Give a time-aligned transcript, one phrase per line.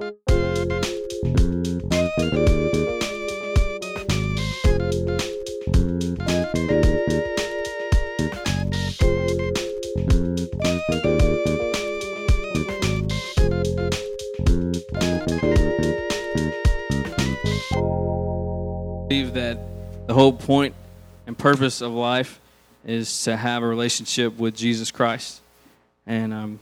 [0.00, 0.08] that
[20.06, 20.74] the whole point
[21.28, 22.40] and purpose of life
[22.84, 25.40] is to have a relationship with Jesus Christ,
[26.04, 26.58] and um,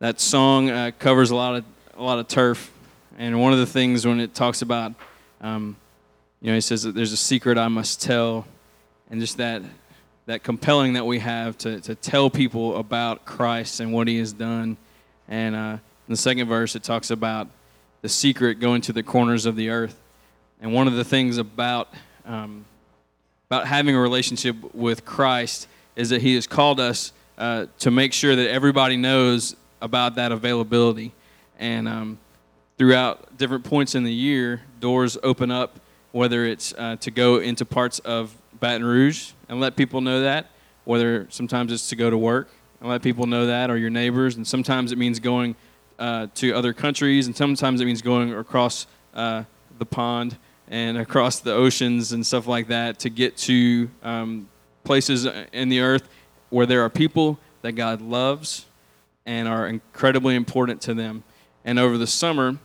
[0.00, 1.64] that song uh, covers a lot of
[1.96, 2.72] a lot of turf.
[3.18, 4.94] And one of the things when it talks about,
[5.40, 5.76] um,
[6.40, 8.46] you know, he says that there's a secret I must tell,
[9.10, 9.62] and just that
[10.26, 14.32] that compelling that we have to to tell people about Christ and what He has
[14.32, 14.76] done.
[15.28, 15.78] And uh,
[16.08, 17.48] in the second verse, it talks about
[18.02, 20.00] the secret going to the corners of the earth.
[20.60, 21.88] And one of the things about
[22.26, 22.64] um,
[23.48, 28.12] about having a relationship with Christ is that He has called us uh, to make
[28.12, 31.12] sure that everybody knows about that availability.
[31.58, 32.18] And um,
[32.78, 35.78] throughout different points in the year, doors open up,
[36.12, 40.50] whether it's uh, to go into parts of Baton Rouge and let people know that,
[40.84, 42.48] whether sometimes it's to go to work
[42.80, 45.56] and let people know that, or your neighbors, and sometimes it means going
[45.98, 49.44] uh, to other countries, and sometimes it means going across uh,
[49.78, 50.36] the pond
[50.68, 54.48] and across the oceans and stuff like that to get to um,
[54.82, 56.08] places in the earth
[56.50, 58.66] where there are people that God loves
[59.26, 61.22] and are incredibly important to them.
[61.64, 62.58] And over the summer,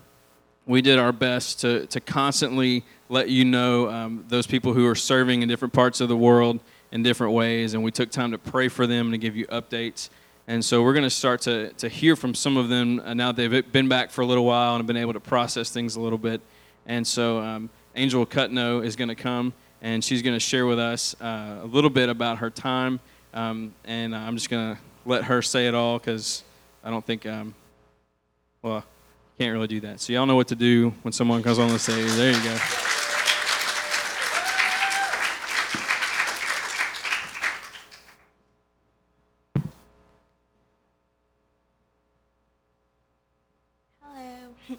[0.66, 4.96] we did our best to, to constantly let you know um, those people who are
[4.96, 6.60] serving in different parts of the world
[6.92, 7.74] in different ways.
[7.74, 10.10] And we took time to pray for them and to give you updates.
[10.48, 13.32] And so we're going to start to, to hear from some of them uh, now
[13.32, 16.02] they've been back for a little while and have been able to process things a
[16.02, 16.42] little bit.
[16.86, 20.80] And so um, Angel Cutno is going to come and she's going to share with
[20.80, 23.00] us uh, a little bit about her time.
[23.34, 26.44] Um, and I'm just going to let her say it all because
[26.84, 27.56] I don't think, um,
[28.62, 28.84] well,
[29.38, 30.02] can't really do that.
[30.02, 32.12] So y'all know what to do when someone comes on the stage.
[32.12, 32.58] There you go.
[44.02, 44.56] Hello.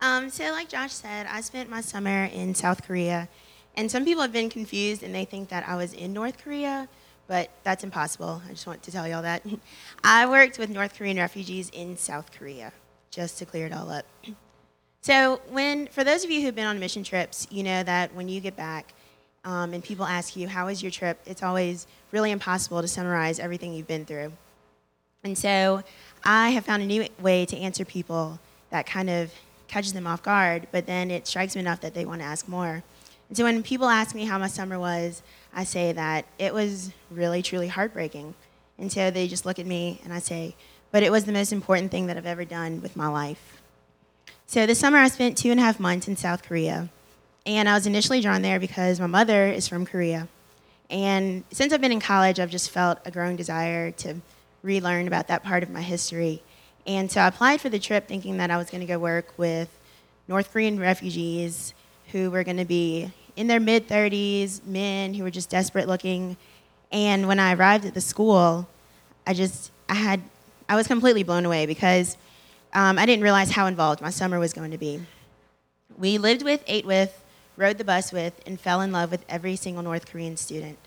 [0.00, 3.28] Um, so, like Josh said, I spent my summer in South Korea,
[3.76, 6.88] and some people have been confused and they think that I was in North Korea,
[7.26, 8.40] but that's impossible.
[8.46, 9.44] I just want to tell y'all that.
[10.04, 12.72] I worked with North Korean refugees in South Korea,
[13.10, 14.06] just to clear it all up.
[15.00, 18.28] So, when for those of you who've been on mission trips, you know that when
[18.28, 18.92] you get back
[19.44, 21.20] um, and people ask you, How was your trip?
[21.24, 24.32] it's always really impossible to summarize everything you've been through.
[25.22, 25.84] And so,
[26.24, 29.32] I have found a new way to answer people that kind of
[29.68, 32.48] catches them off guard, but then it strikes me enough that they want to ask
[32.48, 32.82] more.
[33.28, 35.22] And so when people ask me how my summer was,
[35.54, 38.34] I say that it was really, truly heartbreaking.
[38.78, 40.56] And so they just look at me and I say,
[40.90, 43.60] but it was the most important thing that I've ever done with my life.
[44.46, 46.88] So this summer I spent two and a half months in South Korea.
[47.44, 50.28] And I was initially drawn there because my mother is from Korea.
[50.90, 54.16] And since I've been in college, I've just felt a growing desire to
[54.62, 56.42] relearn about that part of my history.
[56.86, 59.32] And so I applied for the trip thinking that I was going to go work
[59.36, 59.68] with
[60.26, 61.74] North Korean refugees
[62.12, 66.36] who were going to be in their mid 30s, men who were just desperate looking.
[66.90, 68.68] And when I arrived at the school,
[69.26, 70.22] I just, I had,
[70.68, 72.16] I was completely blown away because
[72.72, 75.00] um, I didn't realize how involved my summer was going to be.
[75.96, 77.24] We lived with, ate with,
[77.56, 80.78] rode the bus with, and fell in love with every single North Korean student.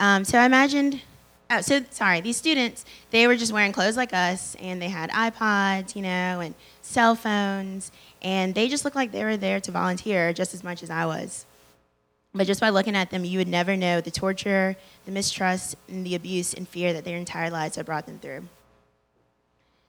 [0.00, 1.00] Um, so I imagined
[1.54, 5.10] Oh, so sorry, these students, they were just wearing clothes like us, and they had
[5.10, 7.92] iPods, you know, and cell phones,
[8.22, 11.04] and they just looked like they were there to volunteer just as much as I
[11.04, 11.44] was.
[12.34, 16.06] But just by looking at them, you would never know the torture, the mistrust, and
[16.06, 18.44] the abuse and fear that their entire lives had brought them through.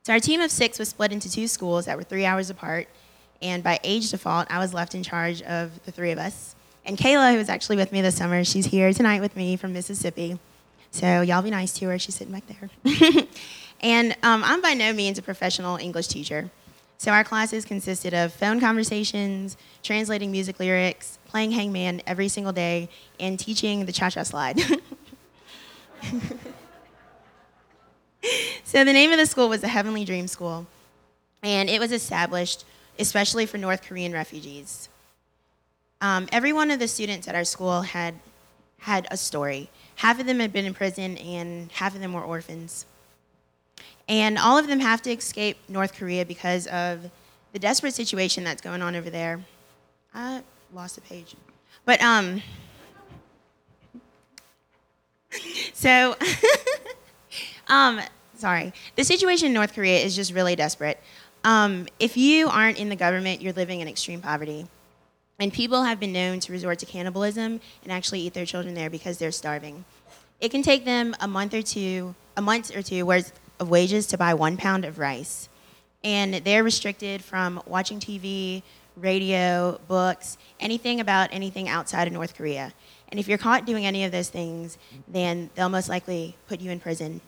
[0.03, 2.89] So our team of six was split into two schools that were three hours apart,
[3.41, 6.55] and by age default, I was left in charge of the three of us.
[6.85, 9.71] And Kayla, who was actually with me this summer, she's here tonight with me from
[9.71, 10.37] Mississippi.
[10.91, 11.97] So y'all be nice to her.
[11.97, 12.69] She's sitting back there.
[13.81, 16.49] and um, I'm by no means a professional English teacher.
[16.97, 22.89] So our classes consisted of phone conversations, translating music lyrics, playing hangman every single day,
[23.19, 24.59] and teaching the cha-cha slide.
[28.63, 30.65] so the name of the school was the Heavenly Dream School,
[31.41, 32.65] and it was established
[32.99, 34.89] especially for North Korean refugees.
[36.01, 38.15] Um, every one of the students at our school had
[38.79, 39.69] had a story.
[39.95, 42.85] Half of them had been in prison, and half of them were orphans.
[44.13, 47.09] And all of them have to escape North Korea because of
[47.51, 49.43] the desperate situation that's going on over there.
[50.13, 51.35] I lost a page.
[51.83, 52.43] But, um,
[55.73, 56.15] so,
[57.67, 58.01] um,
[58.35, 58.71] sorry.
[58.97, 60.99] The situation in North Korea is just really desperate.
[61.43, 64.67] Um, if you aren't in the government, you're living in extreme poverty.
[65.39, 68.91] And people have been known to resort to cannibalism and actually eat their children there
[68.91, 69.85] because they're starving.
[70.39, 74.05] It can take them a month or two, a month or two worth of wages
[74.07, 75.49] to buy one pound of rice.
[76.03, 78.61] And they're restricted from watching TV,
[78.95, 82.73] radio, books, anything about anything outside of North Korea.
[83.09, 84.77] And if you're caught doing any of those things,
[85.07, 87.21] then they'll most likely put you in prison.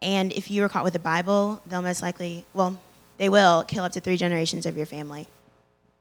[0.00, 2.78] And if you were caught with a Bible, they'll most likely, well,
[3.18, 5.26] they will kill up to three generations of your family.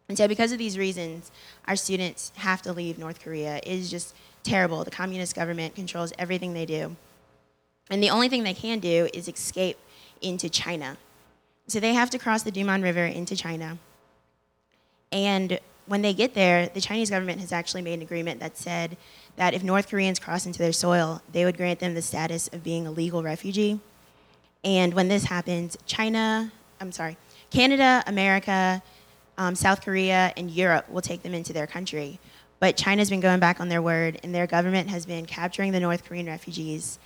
[0.09, 1.31] And so, because of these reasons,
[1.67, 3.57] our students have to leave North Korea.
[3.57, 4.83] It is just terrible.
[4.83, 6.95] The communist government controls everything they do.
[7.89, 9.77] And the only thing they can do is escape
[10.21, 10.97] into China.
[11.67, 13.77] So, they have to cross the Tumen River into China.
[15.11, 18.97] And when they get there, the Chinese government has actually made an agreement that said
[19.35, 22.63] that if North Koreans cross into their soil, they would grant them the status of
[22.63, 23.79] being a legal refugee.
[24.63, 27.17] And when this happens, China, I'm sorry,
[27.49, 28.81] Canada, America,
[29.37, 32.19] um, South Korea, and Europe will take them into their country.
[32.59, 35.81] But China's been going back on their word, and their government has been capturing the
[35.81, 36.97] North Korean refugees,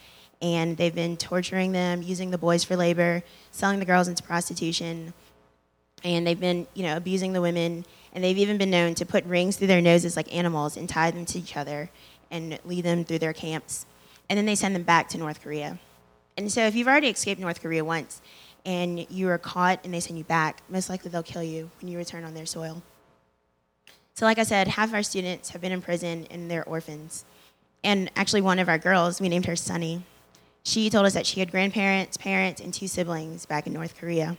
[0.42, 5.14] and they've been torturing them, using the boys for labor, selling the girls into prostitution,
[6.04, 9.26] and they've been, you know, abusing the women, and they've even been known to put
[9.26, 11.90] rings through their noses like animals and tie them to each other
[12.30, 13.86] and lead them through their camps.
[14.30, 15.80] And then they send them back to North Korea.
[16.38, 18.22] And so if you've already escaped North Korea once
[18.66, 21.92] and you are caught and they send you back, most likely they'll kill you when
[21.92, 22.84] you return on their soil.
[24.14, 27.24] So, like I said, half our students have been in prison and they're orphans.
[27.84, 30.04] And actually, one of our girls, we named her Sunny,
[30.68, 34.36] she told us that she had grandparents, parents, and two siblings back in North Korea.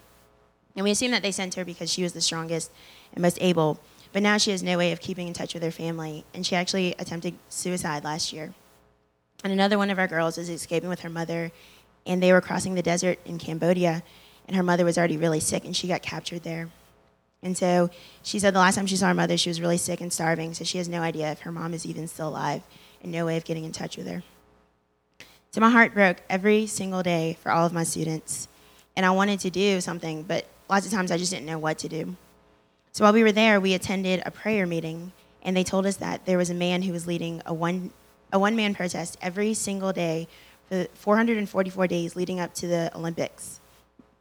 [0.77, 2.71] And we assumed that they sent her because she was the strongest
[3.15, 3.81] and most able.
[4.13, 6.55] But now she has no way of keeping in touch with her family, and she
[6.55, 8.53] actually attempted suicide last year.
[9.43, 11.51] And another one of our girls is escaping with her mother,
[12.05, 14.03] and they were crossing the desert in Cambodia,
[14.47, 16.69] and her mother was already really sick, and she got captured there.
[17.43, 17.89] And so
[18.23, 20.53] she said the last time she saw her mother, she was really sick and starving,
[20.53, 22.61] so she has no idea if her mom is even still alive,
[23.03, 24.23] and no way of getting in touch with her.
[25.51, 28.49] So my heart broke every single day for all of my students,
[28.97, 31.79] and I wanted to do something, but lots of times I just didn't know what
[31.79, 32.17] to do.
[32.93, 35.13] So while we were there, we attended a prayer meeting,
[35.43, 37.93] and they told us that there was a man who was leading a one
[38.31, 40.29] a one man protest every single day
[40.69, 43.61] for 444 days leading up to the Olympics.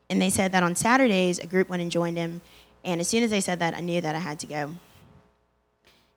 [0.10, 2.40] And they said that on Saturdays, a group went and joined him.
[2.86, 4.76] And as soon as they said that, I knew that I had to go.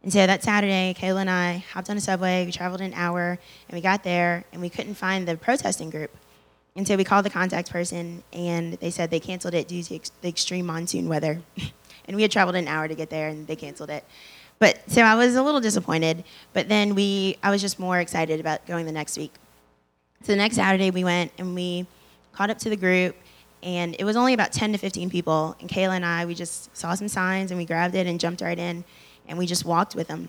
[0.02, 2.46] And so that Saturday, Kayla and I hopped on a subway.
[2.46, 3.38] We traveled an hour,
[3.68, 6.10] and we got there, and we couldn't find the protesting group.
[6.74, 9.94] And so we called the contact person, and they said they canceled it due to
[9.96, 11.42] ex- the extreme monsoon weather.
[12.06, 14.04] and we had traveled an hour to get there, and they canceled it.
[14.58, 16.24] But so I was a little disappointed.
[16.52, 19.32] But then we, I was just more excited about going the next week.
[20.22, 21.86] So the next Saturday we went and we
[22.32, 23.16] caught up to the group,
[23.62, 25.56] and it was only about 10 to 15 people.
[25.60, 28.42] And Kayla and I, we just saw some signs and we grabbed it and jumped
[28.42, 28.84] right in,
[29.28, 30.28] and we just walked with them.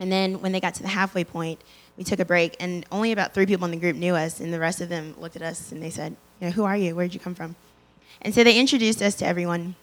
[0.00, 1.60] And then when they got to the halfway point,
[1.96, 4.52] we took a break, and only about three people in the group knew us, and
[4.52, 6.94] the rest of them looked at us and they said, "You know, who are you?
[6.94, 7.56] Where did you come from?"
[8.22, 9.74] And so they introduced us to everyone.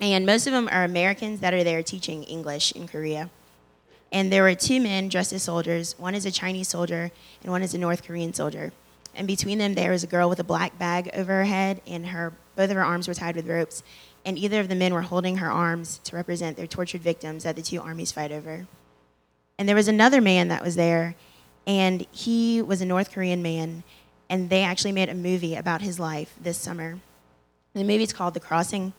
[0.00, 3.30] And most of them are Americans that are there teaching English in Korea.
[4.12, 5.94] And there were two men dressed as soldiers.
[5.98, 7.10] One is a Chinese soldier,
[7.42, 8.72] and one is a North Korean soldier.
[9.14, 12.08] And between them, there was a girl with a black bag over her head, and
[12.08, 13.82] her both of her arms were tied with ropes.
[14.24, 17.56] And either of the men were holding her arms to represent their tortured victims that
[17.56, 18.66] the two armies fight over.
[19.58, 21.14] And there was another man that was there,
[21.66, 23.82] and he was a North Korean man,
[24.28, 26.98] and they actually made a movie about his life this summer.
[27.74, 28.92] The movie is called The Crossing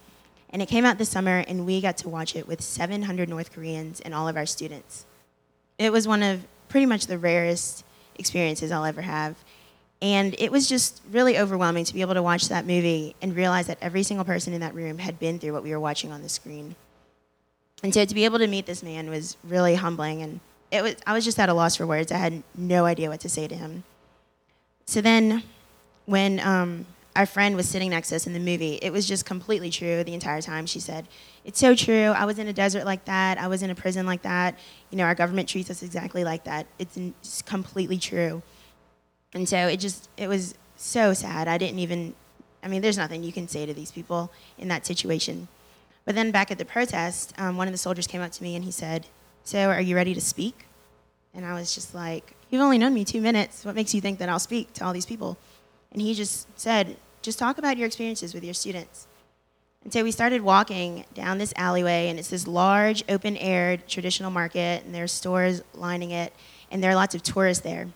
[0.51, 3.53] and it came out this summer, and we got to watch it with 700 North
[3.53, 5.05] Koreans and all of our students.
[5.77, 7.84] It was one of pretty much the rarest
[8.17, 9.36] experiences I'll ever have.
[10.01, 13.68] And it was just really overwhelming to be able to watch that movie and realize
[13.68, 16.22] that every single person in that room had been through what we were watching on
[16.22, 16.75] the screen.
[17.84, 20.22] And so to be able to meet this man was really humbling.
[20.22, 20.39] And
[20.72, 22.12] it was, I was just at a loss for words.
[22.12, 23.84] I had no idea what to say to him.
[24.86, 25.44] So then,
[26.06, 28.75] when um, our friend was sitting next to us in the movie.
[28.75, 30.65] It was just completely true the entire time.
[30.65, 31.06] She said,
[31.44, 32.13] It's so true.
[32.15, 33.38] I was in a desert like that.
[33.38, 34.58] I was in a prison like that.
[34.89, 36.68] You know, our government treats us exactly like that.
[36.77, 38.41] It's, it's completely true.
[39.33, 41.48] And so it just, it was so sad.
[41.48, 42.13] I didn't even,
[42.63, 45.48] I mean, there's nothing you can say to these people in that situation.
[46.05, 48.55] But then back at the protest, um, one of the soldiers came up to me
[48.55, 49.05] and he said,
[49.43, 50.65] So are you ready to speak?
[51.33, 53.63] And I was just like, You've only known me two minutes.
[53.63, 55.38] What makes you think that I'll speak to all these people?
[55.91, 59.07] And he just said, just talk about your experiences with your students.
[59.83, 64.29] And so we started walking down this alleyway, and it's this large, open air traditional
[64.31, 66.33] market, and there's stores lining it,
[66.69, 67.88] and there are lots of tourists there.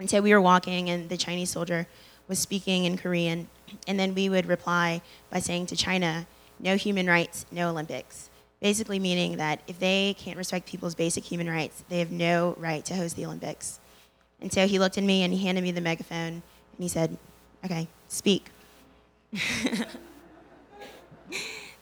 [0.00, 1.86] And so we were walking, and the Chinese soldier
[2.26, 3.48] was speaking in Korean,
[3.86, 6.26] and then we would reply by saying to China,
[6.58, 8.30] no human rights, no Olympics.
[8.60, 12.84] Basically, meaning that if they can't respect people's basic human rights, they have no right
[12.86, 13.78] to host the Olympics.
[14.40, 16.42] And so he looked at me and he handed me the megaphone and
[16.78, 17.16] he said,
[17.64, 18.46] Okay, speak.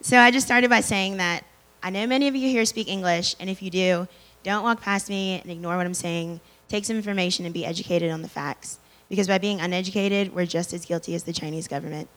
[0.00, 1.44] so I just started by saying that
[1.82, 4.08] I know many of you here speak English, and if you do,
[4.42, 6.40] don't walk past me and ignore what I'm saying.
[6.68, 8.78] Take some information and be educated on the facts.
[9.08, 12.08] Because by being uneducated, we're just as guilty as the Chinese government.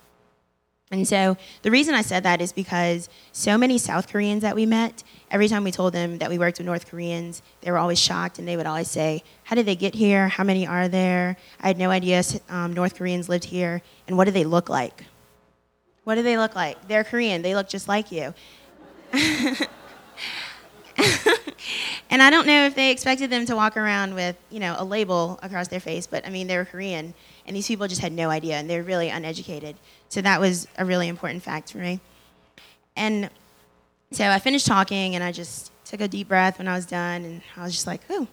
[0.91, 4.65] And so the reason I said that is because so many South Koreans that we
[4.65, 7.97] met, every time we told them that we worked with North Koreans, they were always
[7.97, 10.27] shocked and they would always say, How did they get here?
[10.27, 11.37] How many are there?
[11.61, 13.81] I had no idea um, North Koreans lived here.
[14.05, 15.05] And what do they look like?
[16.03, 16.89] What do they look like?
[16.89, 18.33] They're Korean, they look just like you.
[22.09, 24.83] and I don't know if they expected them to walk around with, you know, a
[24.83, 27.13] label across their face, but I mean, they were Korean,
[27.45, 29.75] and these people just had no idea, and they're really uneducated.
[30.09, 31.99] So that was a really important fact for me.
[32.95, 33.29] And
[34.11, 37.23] so I finished talking, and I just took a deep breath when I was done,
[37.23, 38.27] and I was just like, "Ooh,"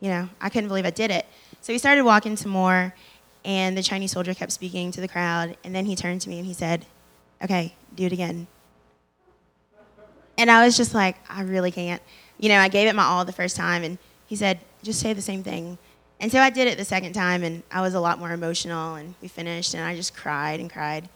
[0.00, 1.26] you know, I couldn't believe I did it.
[1.60, 2.94] So we started walking some more,
[3.44, 6.38] and the Chinese soldier kept speaking to the crowd, and then he turned to me
[6.38, 6.86] and he said,
[7.42, 8.48] "Okay, do it again."
[10.40, 12.00] And I was just like, I really can't.
[12.38, 15.12] You know, I gave it my all the first time, and he said, just say
[15.12, 15.76] the same thing.
[16.18, 18.94] And so I did it the second time, and I was a lot more emotional,
[18.94, 21.10] and we finished, and I just cried and cried.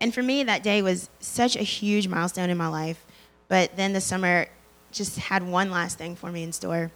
[0.00, 3.04] And for me, that day was such a huge milestone in my life.
[3.48, 4.46] But then the summer
[4.92, 6.92] just had one last thing for me in store.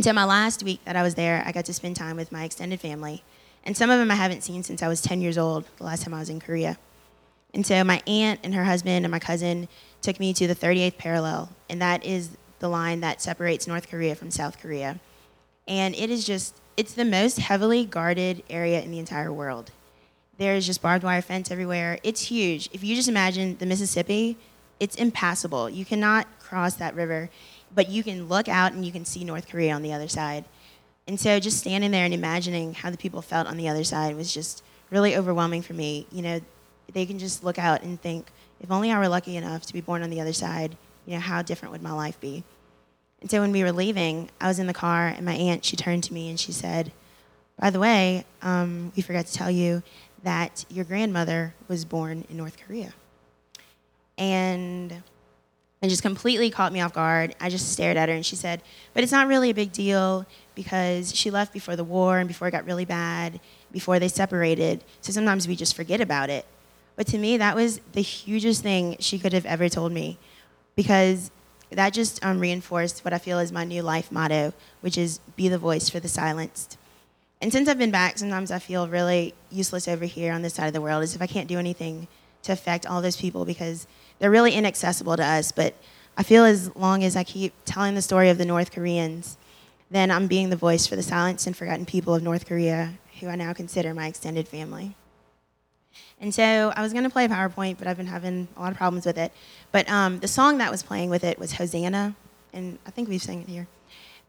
[0.00, 2.44] So my last week that I was there, I got to spend time with my
[2.44, 3.24] extended family.
[3.64, 6.04] And some of them I haven't seen since I was 10 years old, the last
[6.04, 6.78] time I was in Korea.
[7.52, 9.66] And so my aunt and her husband and my cousin
[10.02, 14.14] took me to the 38th parallel, and that is the line that separates North Korea
[14.14, 14.98] from South Korea.
[15.68, 19.72] And it is just, it's the most heavily guarded area in the entire world.
[20.38, 21.98] There's just barbed wire fence everywhere.
[22.02, 22.68] It's huge.
[22.72, 24.36] If you just imagine the Mississippi,
[24.78, 25.70] it's impassable.
[25.70, 27.30] You cannot cross that river,
[27.74, 30.44] but you can look out and you can see North Korea on the other side.
[31.08, 34.16] And so just standing there and imagining how the people felt on the other side
[34.16, 36.06] was just really overwhelming for me.
[36.10, 36.40] You know,
[36.92, 39.80] they can just look out and think, if only I were lucky enough to be
[39.80, 42.44] born on the other side, you know, how different would my life be?
[43.20, 45.76] And so when we were leaving, I was in the car, and my aunt, she
[45.76, 46.92] turned to me and she said,
[47.58, 49.82] By the way, um, we forgot to tell you
[50.22, 52.92] that your grandmother was born in North Korea.
[54.18, 55.02] And
[55.82, 57.34] it just completely caught me off guard.
[57.40, 58.62] I just stared at her, and she said,
[58.94, 62.48] But it's not really a big deal because she left before the war and before
[62.48, 63.40] it got really bad,
[63.72, 64.82] before they separated.
[65.00, 66.46] So sometimes we just forget about it.
[66.96, 70.18] But to me, that was the hugest thing she could have ever told me
[70.74, 71.30] because
[71.70, 75.48] that just um, reinforced what I feel is my new life motto, which is be
[75.48, 76.78] the voice for the silenced.
[77.42, 80.68] And since I've been back, sometimes I feel really useless over here on this side
[80.68, 82.08] of the world, as if I can't do anything
[82.44, 83.86] to affect all those people because
[84.18, 85.52] they're really inaccessible to us.
[85.52, 85.74] But
[86.16, 89.36] I feel as long as I keep telling the story of the North Koreans,
[89.90, 93.28] then I'm being the voice for the silenced and forgotten people of North Korea, who
[93.28, 94.94] I now consider my extended family.
[96.20, 98.78] And so I was going to play PowerPoint, but I've been having a lot of
[98.78, 99.32] problems with it.
[99.70, 102.14] But um, the song that was playing with it was Hosanna,
[102.52, 103.66] and I think we've sang it here.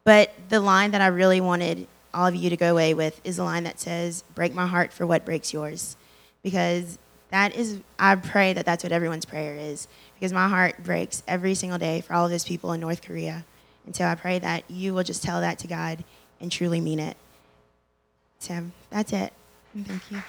[0.04, 3.38] But the line that I really wanted all of you to go away with is
[3.38, 5.96] the line that says, Break my heart for what breaks yours.
[6.44, 6.98] Because
[7.30, 9.88] that is, I pray that that's what everyone's prayer is.
[10.16, 13.46] Because my heart breaks every single day for all of those people in North Korea.
[13.86, 16.04] And so I pray that you will just tell that to God
[16.42, 17.18] and truly mean it.
[18.40, 19.34] So that's it.
[19.74, 20.22] Thank you.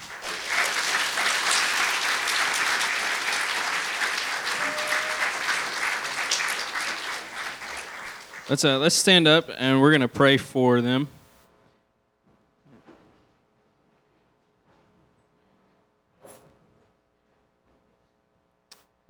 [8.49, 11.09] Let's uh, let's stand up and we're gonna pray for them.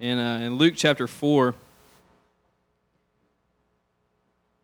[0.01, 1.55] In uh, in Luke chapter four,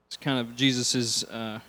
[0.09, 1.61] it's kind of Jesus's uh,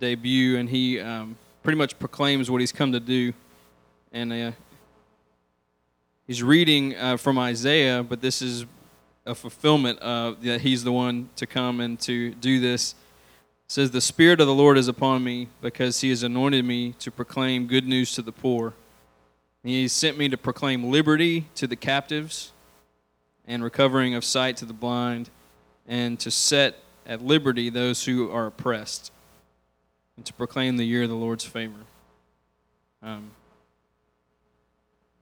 [0.00, 3.32] debut, and he um, pretty much proclaims what he's come to do,
[4.12, 4.50] and uh,
[6.26, 8.66] he's reading uh, from Isaiah, but this is
[9.26, 12.92] a fulfillment of that he's the one to come and to do this.
[12.92, 16.92] It says the spirit of the Lord is upon me because he has anointed me
[17.00, 18.74] to proclaim good news to the poor.
[19.64, 22.52] He sent me to proclaim liberty to the captives
[23.46, 25.28] and recovering of sight to the blind
[25.88, 29.10] and to set at liberty those who are oppressed
[30.16, 31.80] and to proclaim the year of the Lord's favor.
[33.02, 33.32] Um,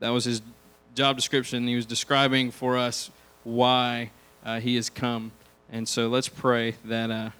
[0.01, 0.43] that was his
[0.95, 1.67] job description.
[1.67, 3.11] He was describing for us
[3.45, 4.11] why
[4.45, 5.33] uh, he has come.
[5.71, 7.31] And so let's pray that, uh,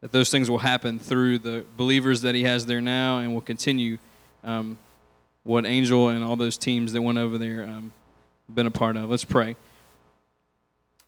[0.00, 3.40] that those things will happen through the believers that He has there now, and will
[3.40, 3.98] continue
[4.42, 4.78] um,
[5.42, 7.92] what Angel and all those teams that went over there um,
[8.52, 9.10] been a part of.
[9.10, 9.56] Let's pray.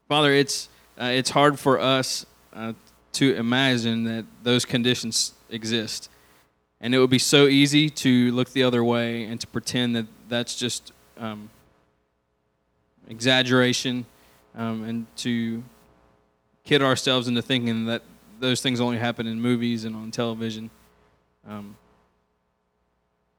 [0.09, 0.69] Father, it's
[1.01, 2.73] uh, it's hard for us uh,
[3.13, 6.11] to imagine that those conditions exist.
[6.81, 10.07] And it would be so easy to look the other way and to pretend that
[10.29, 11.49] that's just um,
[13.09, 14.07] exaggeration
[14.55, 15.63] um, and to
[16.65, 18.03] kid ourselves into thinking that
[18.41, 20.71] those things only happen in movies and on television.
[21.49, 21.77] Um,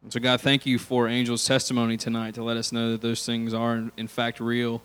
[0.03, 3.25] and so, God, thank you for Angel's testimony tonight to let us know that those
[3.25, 4.81] things are, in fact, real.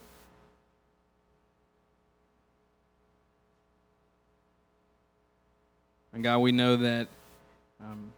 [6.12, 7.08] And God, we know that
[7.80, 8.12] um,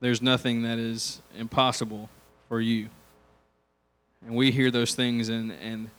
[0.00, 2.10] there's nothing that is impossible
[2.48, 2.88] for you.
[4.26, 5.90] And we hear those things, and, and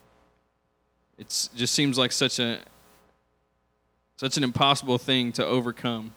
[1.18, 2.60] it just seems like such a
[4.18, 6.14] such an impossible thing to overcome.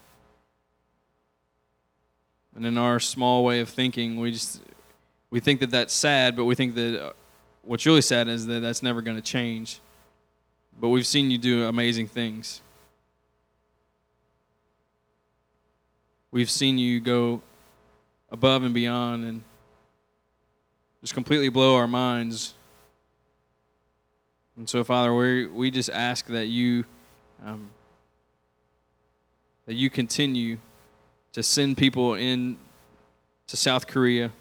[2.54, 4.62] And in our small way of thinking, we just
[5.30, 7.12] we think that that's sad, but we think that uh,
[7.62, 9.80] what's really sad is that that's never going to change.
[10.80, 12.62] But we've seen you do amazing things.
[16.30, 17.42] We've seen you go
[18.30, 19.42] above and beyond and
[21.00, 22.54] just completely blow our minds.
[24.56, 26.84] And so, Father, we we just ask that you
[27.44, 27.70] um,
[29.66, 30.58] that you continue
[31.32, 32.56] to send people in
[33.46, 34.32] to South Korea.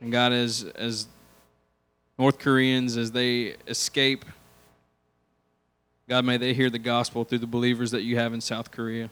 [0.00, 1.06] And God, as as
[2.18, 4.26] North Koreans, as they escape,
[6.06, 9.08] God, may they hear the gospel through the believers that you have in South Korea.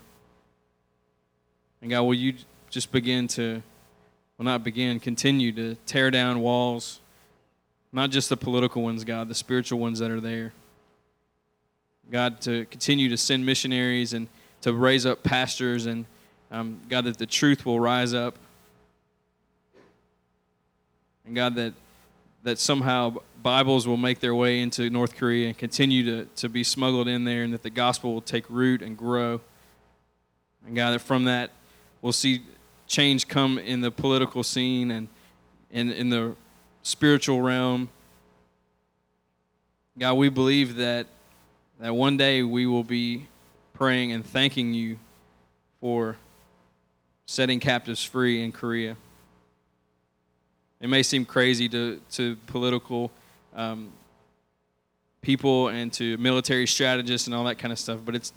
[1.81, 2.33] And God, will you
[2.69, 3.63] just begin to,
[4.39, 7.01] well, not begin, continue to tear down walls,
[7.91, 10.53] not just the political ones, God, the spiritual ones that are there.
[12.09, 14.29] God, to continue to send missionaries and
[14.61, 16.05] to raise up pastors, and
[16.51, 18.39] um, God, that the truth will rise up.
[21.25, 21.73] And God, that,
[22.43, 26.63] that somehow Bibles will make their way into North Korea and continue to, to be
[26.63, 29.41] smuggled in there, and that the gospel will take root and grow.
[30.65, 31.51] And God, that from that,
[32.01, 32.41] we'll see
[32.89, 35.07] change come in the political scene and
[35.71, 36.35] in, in the
[36.81, 37.87] spiritual realm.
[39.97, 41.07] God, we believe that,
[41.79, 43.27] that one day we will be
[43.73, 44.97] praying and thanking you
[45.79, 46.17] for
[47.25, 48.97] setting captives free in Korea.
[50.81, 53.11] It may seem crazy to, to political
[53.55, 53.91] um,
[55.21, 58.33] people and to military strategists and all that kind of stuff, but it's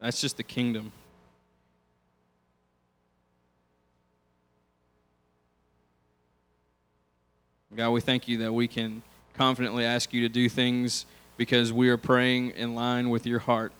[0.00, 0.92] that's just the kingdom.
[7.76, 9.02] God, we thank you that we can
[9.34, 11.06] confidently ask you to do things
[11.36, 13.72] because we are praying in line with your heart.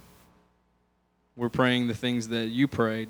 [1.36, 3.08] We're praying the things that you prayed.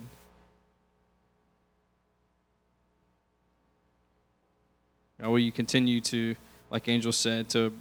[5.20, 6.36] God, will you continue to,
[6.70, 7.72] like Angel said, to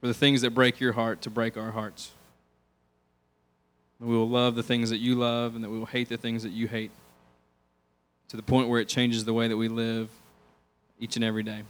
[0.00, 2.12] for the things that break your heart to break our hearts?
[4.00, 6.42] we will love the things that you love and that we will hate the things
[6.42, 6.90] that you hate
[8.28, 10.10] to the point where it changes the way that we live
[11.04, 11.62] each and every day.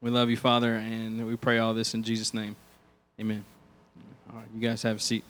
[0.00, 2.56] We love you, Father, and we pray all this in Jesus' name.
[3.20, 3.44] Amen.
[4.28, 5.22] All right, you guys have a seat.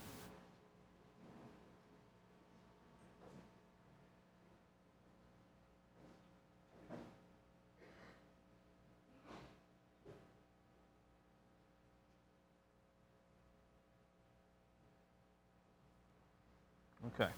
[17.14, 17.30] Okay.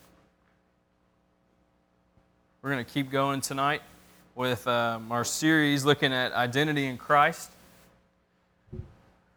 [2.63, 3.83] We're going to keep going tonight
[4.37, 7.51] with um, our series looking at identity in Christ.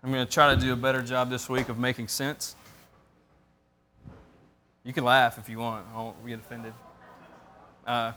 [0.04, 2.56] I'm going to try to do a better job this week of making sense.
[4.84, 6.74] You can laugh if you want, I won't get offended.
[7.88, 8.12] Uh,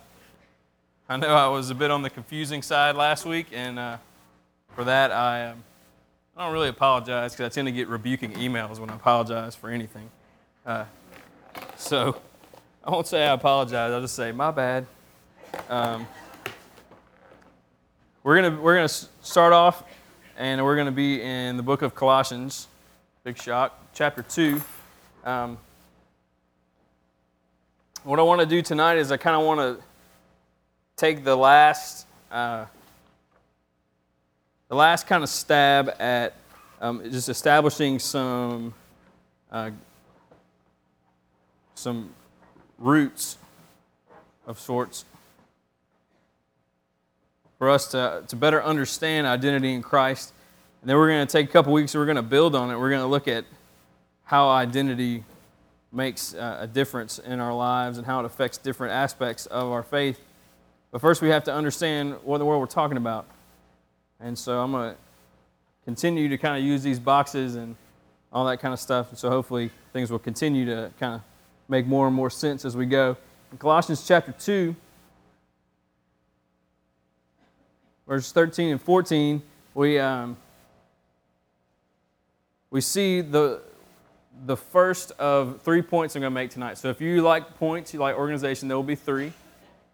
[1.09, 3.99] I know I was a bit on the confusing side last week, and uh,
[4.75, 5.63] for that, I, um,
[6.37, 9.71] I don't really apologize because I tend to get rebuking emails when I apologize for
[9.71, 10.11] anything.
[10.67, 10.85] Uh,
[11.77, 12.17] so
[12.85, 14.87] I won't say I apologize, I'll just say, my bad.
[15.69, 16.09] Um,
[18.23, 19.83] we're gonna we're gonna start off,
[20.37, 22.69] and we're gonna be in the book of Colossians.
[23.25, 24.61] Big shock, chapter two.
[25.25, 25.59] Um,
[28.05, 29.85] what I want to do tonight is I kind of want to
[30.97, 32.67] take the last uh,
[34.69, 36.35] the last kind of stab at
[36.81, 38.73] um, just establishing some
[39.51, 39.71] uh,
[41.75, 42.11] some
[42.79, 43.37] roots
[44.47, 45.05] of sorts
[47.63, 50.33] for us to, to better understand identity in Christ.
[50.81, 52.73] And then we're going to take a couple weeks and we're going to build on
[52.73, 52.77] it.
[52.77, 53.45] We're going to look at
[54.25, 55.23] how identity
[55.93, 59.85] makes uh, a difference in our lives and how it affects different aspects of our
[59.85, 60.19] faith.
[60.91, 63.27] But first, we have to understand what in the world we're talking about.
[64.19, 64.97] And so I'm going to
[65.85, 67.77] continue to kind of use these boxes and
[68.33, 69.11] all that kind of stuff.
[69.11, 71.21] And so hopefully things will continue to kind of
[71.69, 73.17] make more and more sense as we go.
[73.53, 74.75] In Colossians chapter 2,
[78.07, 79.43] verses 13 and 14,
[79.75, 80.37] we, um,
[82.71, 83.61] we see the,
[84.47, 86.79] the first of three points I'm going to make tonight.
[86.79, 89.33] So if you like points, you like organization, there will be three.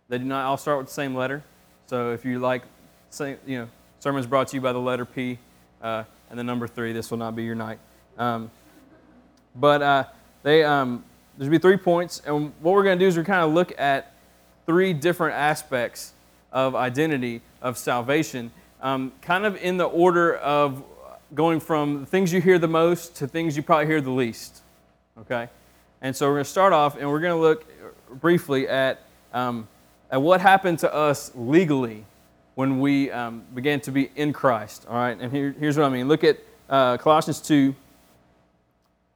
[0.08, 1.42] They do not all start with the same letter.
[1.86, 2.62] So if you like,
[3.10, 3.68] say, you know,
[4.00, 5.38] sermons brought to you by the letter P
[5.82, 7.78] uh, and the number three, this will not be your night.
[8.16, 8.50] Um,
[9.54, 10.04] but uh,
[10.42, 11.04] they, um,
[11.36, 13.78] there's be three points, and what we're going to do is we're kind of look
[13.78, 14.12] at
[14.66, 16.12] three different aspects
[16.52, 20.82] of identity of salvation, um, kind of in the order of
[21.34, 24.62] going from things you hear the most to things you probably hear the least.
[25.20, 25.48] Okay?
[26.00, 27.64] And so we're going to start off and we're going to look
[28.20, 29.68] briefly at, um,
[30.10, 32.04] at what happened to us legally
[32.54, 34.86] when we um, began to be in Christ.
[34.88, 35.18] All right?
[35.18, 36.08] And here, here's what I mean.
[36.08, 37.74] Look at uh, Colossians 2,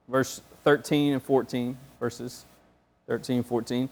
[0.07, 2.45] verse 13 and 14, verses
[3.07, 3.83] 13 14.
[3.83, 3.89] It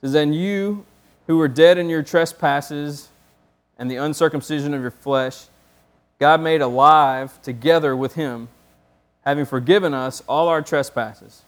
[0.00, 0.84] says, Then you
[1.26, 3.08] who were dead in your trespasses
[3.78, 5.46] and the uncircumcision of your flesh,
[6.18, 8.48] God made alive together with him,
[9.22, 11.42] having forgiven us all our trespasses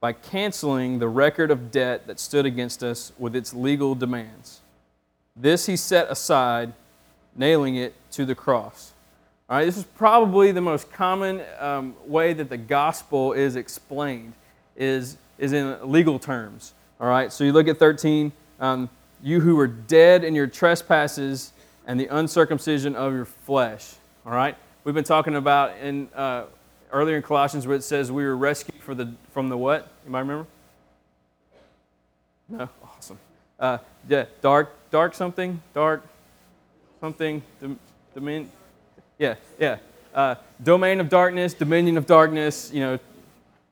[0.00, 4.60] by canceling the record of debt that stood against us with its legal demands.
[5.36, 6.72] This he set aside,
[7.36, 8.92] nailing it to the cross.
[9.48, 14.32] All right, this is probably the most common um, way that the gospel is explained,
[14.76, 16.72] is, is in legal terms.
[17.00, 18.88] All right, so you look at 13, um,
[19.22, 21.52] you who were dead in your trespasses
[21.86, 23.94] and the uncircumcision of your flesh.
[24.24, 24.56] All right?
[24.84, 26.44] We've been talking about in uh,
[26.92, 29.88] earlier in Colossians where it says we were rescued for the, from the what?
[30.04, 30.46] You might remember?
[32.48, 32.68] No?
[32.82, 33.18] Awesome.
[33.58, 33.78] Uh,
[34.08, 36.02] yeah, dark, dark something, dark
[37.00, 37.42] something,
[38.14, 38.50] domain.
[39.18, 39.78] Yeah, yeah.
[40.14, 42.98] Uh, domain of darkness, dominion of darkness, you know,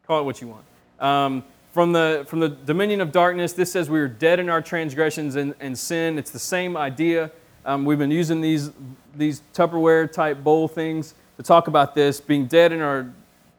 [0.06, 0.64] call it what you want.
[1.00, 1.44] Um,
[1.78, 5.36] from the, from the dominion of darkness, this says we were dead in our transgressions
[5.36, 6.18] and, and sin.
[6.18, 7.30] It's the same idea.
[7.64, 8.72] Um, we've been using these,
[9.14, 13.08] these Tupperware type bowl things to talk about this being dead in our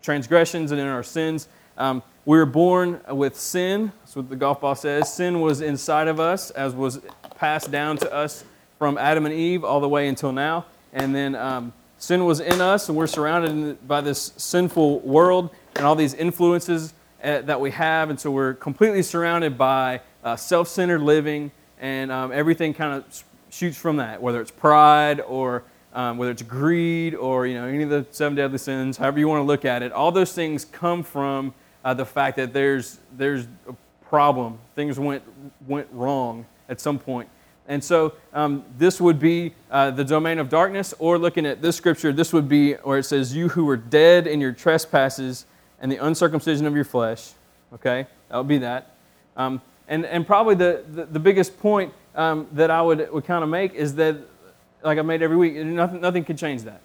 [0.02, 1.48] transgressions and in our sins.
[1.78, 3.94] Um, we were born with sin.
[4.02, 5.14] That's what the golf ball says.
[5.14, 7.00] Sin was inside of us, as was
[7.38, 8.44] passed down to us
[8.80, 10.66] from Adam and Eve all the way until now.
[10.92, 15.86] And then um, sin was in us, and we're surrounded by this sinful world and
[15.86, 18.10] all these influences uh, that we have.
[18.10, 23.24] And so we're completely surrounded by uh, self centered living, and um, everything kind of
[23.50, 27.84] shoots from that, whether it's pride or um, whether it's greed or you know any
[27.84, 29.92] of the seven deadly sins, however you want to look at it.
[29.92, 31.54] All those things come from
[31.84, 33.74] uh, the fact that there's there's a
[34.08, 34.60] problem.
[34.76, 35.24] Things went
[35.68, 37.30] went wrong at some point.
[37.70, 41.76] And so um, this would be uh, the domain of darkness, or looking at this
[41.76, 45.46] scripture, this would be where it says, You who were dead in your trespasses
[45.82, 47.32] and the uncircumcision of your flesh.
[47.74, 48.96] Okay, that would be that.
[49.38, 53.44] Um, and, and probably the, the, the biggest point um, that I would, would kind
[53.44, 54.18] of make is that,
[54.84, 56.82] like I made every week, nothing, nothing can change that.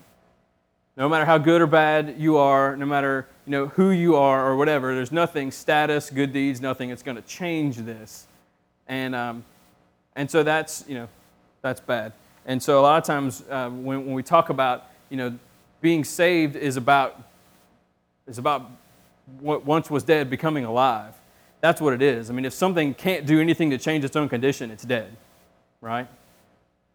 [0.97, 4.47] No matter how good or bad you are, no matter you know, who you are
[4.47, 8.27] or whatever, there's nothing, status, good deeds, nothing that's going to change this.
[8.87, 9.45] And, um,
[10.15, 11.09] and so that's, you know,
[11.63, 12.13] that's bad.
[12.47, 15.39] And so a lot of times uh, when, when we talk about, you know,
[15.81, 17.21] being saved is about,
[18.27, 18.71] is about
[19.41, 21.15] what once was dead becoming alive.
[21.61, 22.31] That's what it is.
[22.31, 25.17] I mean, if something can't do anything to change its own condition, it's dead,
[25.81, 26.07] right?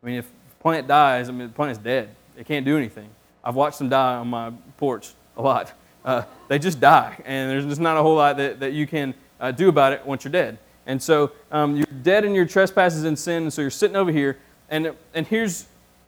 [0.03, 2.09] I mean, if plant dies, I mean, the plant is dead.
[2.37, 3.09] It can't do anything.
[3.43, 5.73] I've watched them die on my porch a lot.
[6.05, 9.13] Uh, they just die, and there's just not a whole lot that, that you can
[9.39, 10.57] uh, do about it once you're dead.
[10.85, 14.11] And so um, you're dead in your trespasses and sin, and so you're sitting over
[14.11, 14.37] here,
[14.69, 15.67] and, and here's,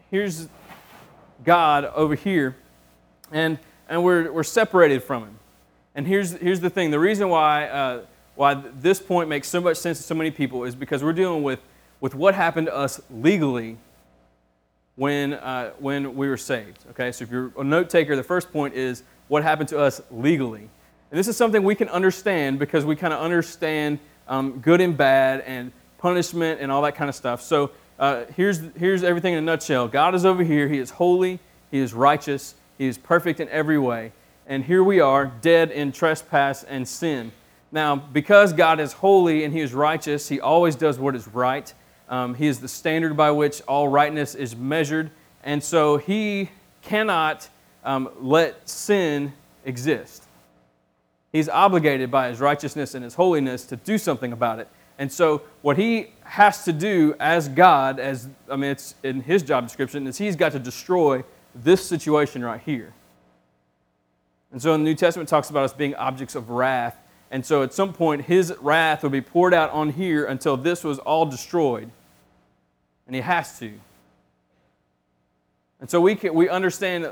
[0.10, 0.47] here's
[1.43, 2.55] God over here,
[3.31, 3.57] and,
[3.89, 5.39] and we're, we're separated from Him.
[5.95, 8.01] And here's, here's the thing the reason why uh,
[8.36, 11.43] why this point makes so much sense to so many people is because we're dealing
[11.43, 11.60] with,
[11.99, 13.77] with what happened to us legally
[14.95, 16.80] when, uh, when we were saved.
[16.91, 20.01] Okay, so if you're a note taker, the first point is what happened to us
[20.12, 20.69] legally.
[21.12, 24.95] And this is something we can understand because we kind of understand um, good and
[24.95, 27.41] bad and punishment and all that kind of stuff.
[27.41, 31.39] So uh, here's, here's everything in a nutshell God is over here, He is holy,
[31.69, 34.13] He is righteous, He is perfect in every way.
[34.51, 37.31] And here we are, dead in trespass and sin.
[37.71, 41.73] Now, because God is holy and He is righteous, He always does what is right.
[42.09, 45.09] Um, he is the standard by which all rightness is measured.
[45.41, 46.49] And so He
[46.81, 47.47] cannot
[47.85, 49.31] um, let sin
[49.63, 50.25] exist.
[51.31, 54.67] He's obligated by his righteousness and his holiness to do something about it.
[54.99, 59.43] And so, what he has to do as God, as I mean, it's in his
[59.43, 61.23] job description, is he's got to destroy
[61.55, 62.93] this situation right here.
[64.51, 66.97] And so, in the New Testament, talks about us being objects of wrath.
[67.29, 70.83] And so, at some point, his wrath will be poured out on here until this
[70.83, 71.89] was all destroyed.
[73.07, 73.71] And he has to.
[75.79, 77.09] And so we, can, we understand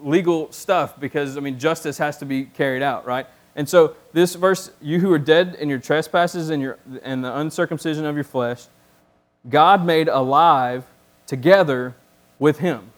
[0.00, 3.26] legal stuff because, I mean, justice has to be carried out, right?
[3.56, 7.36] And so this verse, you who are dead in your trespasses and, your, and the
[7.36, 8.66] uncircumcision of your flesh,
[9.48, 10.84] God made alive
[11.26, 11.96] together
[12.38, 12.90] with him.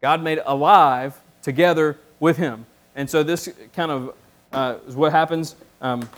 [0.00, 2.66] God made alive together with him.
[2.94, 4.14] And so this kind of
[4.52, 6.08] uh, is what happens, um,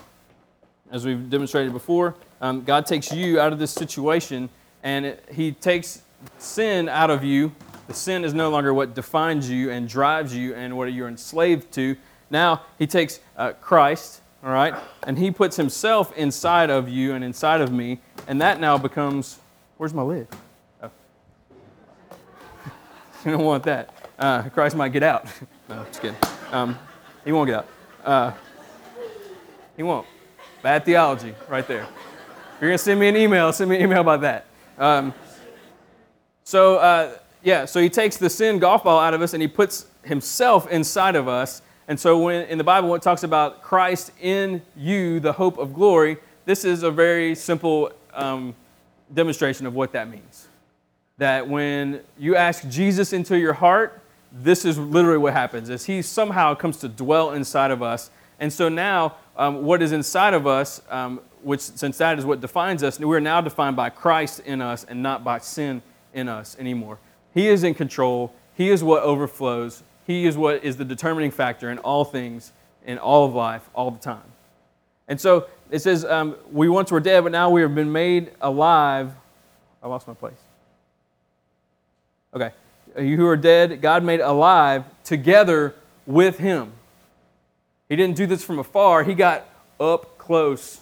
[0.90, 2.14] as we've demonstrated before.
[2.40, 4.48] Um, God takes you out of this situation
[4.82, 6.02] and it, he takes
[6.38, 7.52] sin out of you.
[7.86, 11.72] The sin is no longer what defines you and drives you and what you're enslaved
[11.72, 11.96] to
[12.30, 17.24] now he takes uh, Christ, all right, and he puts himself inside of you and
[17.24, 19.40] inside of me, and that now becomes
[19.76, 20.28] where's my lid?
[20.82, 20.90] Oh.
[23.24, 23.92] you don't want that.
[24.18, 25.26] Uh, Christ might get out.
[25.70, 26.16] no, just kidding.
[26.52, 26.78] Um,
[27.24, 27.68] he won't get out.
[28.04, 28.33] Uh,
[29.76, 30.06] he won't.
[30.62, 31.83] Bad theology right there.
[31.83, 34.46] If you're going to send me an email, send me an email about that.
[34.76, 35.14] Um,
[36.44, 39.48] so, uh, yeah, so he takes the sin golf ball out of us and he
[39.48, 43.62] puts himself inside of us and so, when in the Bible, when it talks about
[43.62, 48.54] Christ in you, the hope of glory, this is a very simple um,
[49.12, 50.46] demonstration of what that means.
[51.18, 54.00] That when you ask Jesus into your heart,
[54.32, 58.10] this is literally what happens: is He somehow comes to dwell inside of us.
[58.38, 62.40] And so now, um, what is inside of us, um, which since that is what
[62.40, 65.82] defines us, we're now defined by Christ in us and not by sin
[66.14, 66.98] in us anymore.
[67.34, 68.32] He is in control.
[68.54, 69.82] He is what overflows.
[70.06, 72.52] He is what is the determining factor in all things,
[72.84, 74.22] in all of life, all the time.
[75.06, 78.32] And so it says, um, We once were dead, but now we have been made
[78.40, 79.12] alive.
[79.82, 80.40] I lost my place.
[82.34, 82.52] Okay.
[82.98, 85.74] You who are dead, God made alive together
[86.07, 86.72] with Him.
[87.88, 89.46] He didn't do this from afar, He got
[89.79, 90.81] up close,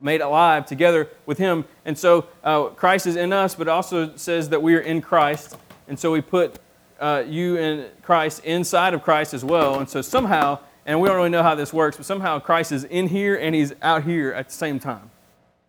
[0.00, 1.64] made alive together with Him.
[1.84, 5.56] And so uh, Christ is in us, but also says that we are in Christ.
[5.88, 6.58] And so we put
[7.00, 9.78] uh, you and Christ inside of Christ as well.
[9.78, 12.84] And so somehow, and we don't really know how this works, but somehow Christ is
[12.84, 15.10] in here and he's out here at the same time.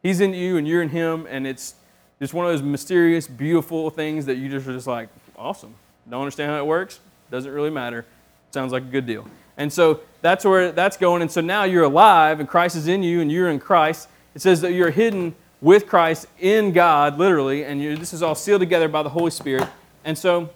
[0.01, 1.75] He's in you and you're in him, and it's
[2.19, 5.75] just one of those mysterious, beautiful things that you just are just like, awesome.
[6.09, 6.99] Don't understand how it works.
[7.31, 8.05] Doesn't really matter.
[8.51, 9.27] Sounds like a good deal.
[9.57, 11.21] And so that's where that's going.
[11.21, 14.07] And so now you're alive, and Christ is in you, and you're in Christ.
[14.35, 18.61] It says that you're hidden with Christ in God, literally, and this is all sealed
[18.61, 19.67] together by the Holy Spirit.
[20.05, 20.49] And so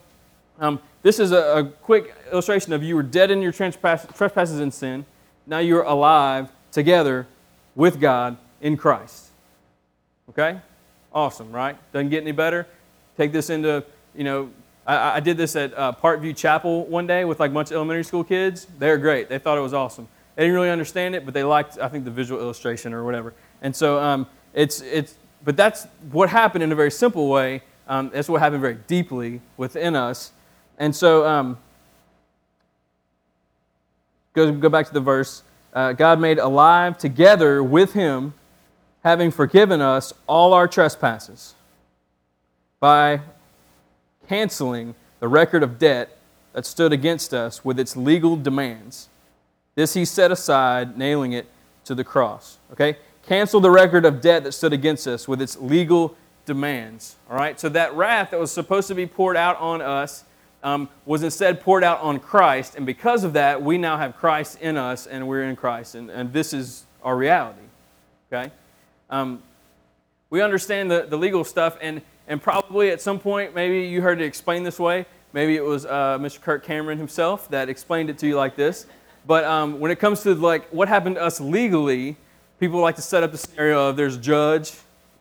[0.59, 4.71] um, this is a, a, quick illustration of you were dead in your trespasses and
[4.71, 5.05] sin.
[5.47, 7.25] Now you're alive together
[7.75, 9.29] with God in Christ.
[10.29, 10.59] Okay?
[11.11, 11.75] Awesome, right?
[11.91, 12.67] Doesn't get any better.
[13.17, 13.83] Take this into,
[14.15, 14.51] you know,
[14.85, 17.75] I, I did this at uh, Parkview Chapel one day with like a bunch of
[17.75, 18.67] elementary school kids.
[18.79, 19.29] They were great.
[19.29, 20.07] They thought it was awesome.
[20.35, 23.33] They didn't really understand it, but they liked, I think, the visual illustration or whatever.
[23.61, 27.63] And so um, it's, it's, but that's what happened in a very simple way.
[27.87, 30.31] Um, that's what happened very deeply within us
[30.81, 31.59] and so, um,
[34.33, 35.43] go, go back to the verse.
[35.71, 38.33] Uh, God made alive together with him,
[39.03, 41.53] having forgiven us all our trespasses
[42.79, 43.21] by
[44.31, 46.17] canceling the record of debt
[46.53, 49.09] that stood against us with its legal demands.
[49.75, 51.47] This he set aside, nailing it
[51.83, 52.57] to the cross.
[52.71, 52.95] Okay?
[53.27, 56.15] Cancel the record of debt that stood against us with its legal
[56.45, 57.17] demands.
[57.29, 57.59] All right?
[57.59, 60.23] So that wrath that was supposed to be poured out on us
[60.63, 62.75] um, was instead poured out on Christ.
[62.75, 65.95] And because of that, we now have Christ in us and we're in Christ.
[65.95, 67.67] And, and this is our reality.
[68.31, 68.49] Okay?
[69.09, 69.43] Um,
[70.29, 74.21] we understand the, the legal stuff, and, and probably at some point, maybe you heard
[74.21, 75.05] it explained this way.
[75.33, 76.39] Maybe it was uh, Mr.
[76.39, 78.85] Kirk Cameron himself that explained it to you like this.
[79.27, 82.15] But um, when it comes to like what happened to us legally,
[82.57, 84.71] people like to set up the scenario of there's a judge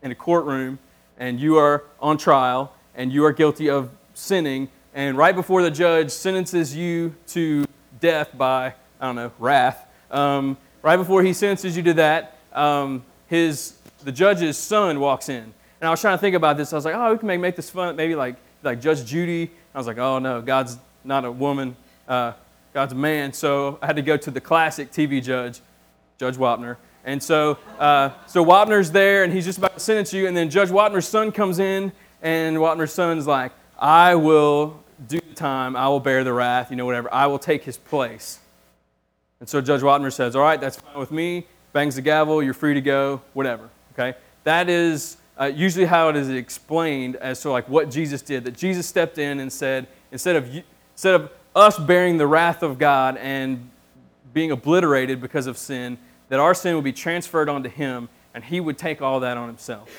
[0.02, 0.78] in a courtroom,
[1.18, 5.70] and you are on trial, and you are guilty of sinning, and right before the
[5.70, 7.66] judge sentences you to
[7.98, 13.02] death by, I don't know, wrath, um, right before he sentences you to that, um,
[13.26, 15.52] his, the judge's son walks in.
[15.80, 16.72] And I was trying to think about this.
[16.72, 19.50] I was like, oh, we can make, make this fun, maybe like, like Judge Judy.
[19.74, 22.32] I was like, oh, no, God's not a woman, uh,
[22.74, 23.32] God's a man.
[23.32, 25.60] So I had to go to the classic TV judge,
[26.18, 26.76] Judge Wapner.
[27.04, 30.26] And so, uh, so Wapner's there, and he's just about to sentence you.
[30.26, 35.34] And then Judge Wapner's son comes in, and Wapner's son's like, I will do the
[35.34, 37.12] time, I will bear the wrath, you know, whatever.
[37.12, 38.38] I will take his place.
[39.40, 41.46] And so Judge Wapner says, All right, that's fine with me.
[41.72, 43.70] Bangs the gavel, you're free to go, whatever.
[43.94, 44.18] Okay?
[44.44, 48.44] That is uh, usually how it is explained as to like what Jesus did.
[48.44, 50.54] That Jesus stepped in and said, instead of,
[50.92, 53.70] instead of us bearing the wrath of God and
[54.34, 55.98] being obliterated because of sin,
[56.28, 59.48] that our sin would be transferred onto him and he would take all that on
[59.48, 59.90] himself.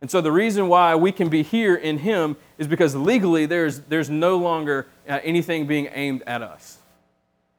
[0.00, 3.80] And so the reason why we can be here in him is because legally there's,
[3.80, 6.78] there's no longer uh, anything being aimed at us.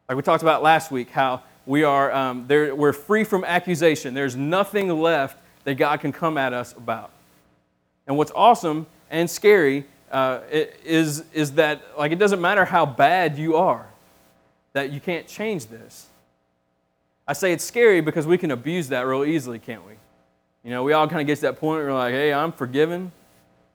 [0.08, 4.16] Like we talked about last week, how we are um, there, we're free from accusation.
[4.16, 7.12] There's nothing left that God can come at us about.
[8.08, 13.38] And what's awesome and scary uh, is, is that like it doesn't matter how bad
[13.38, 13.88] you are,
[14.74, 16.08] that you can't change this.
[17.28, 19.94] I say it's scary because we can abuse that real easily, can't we?
[20.64, 22.52] You know, we all kind of get to that point where we're like, hey, I'm
[22.52, 23.12] forgiven.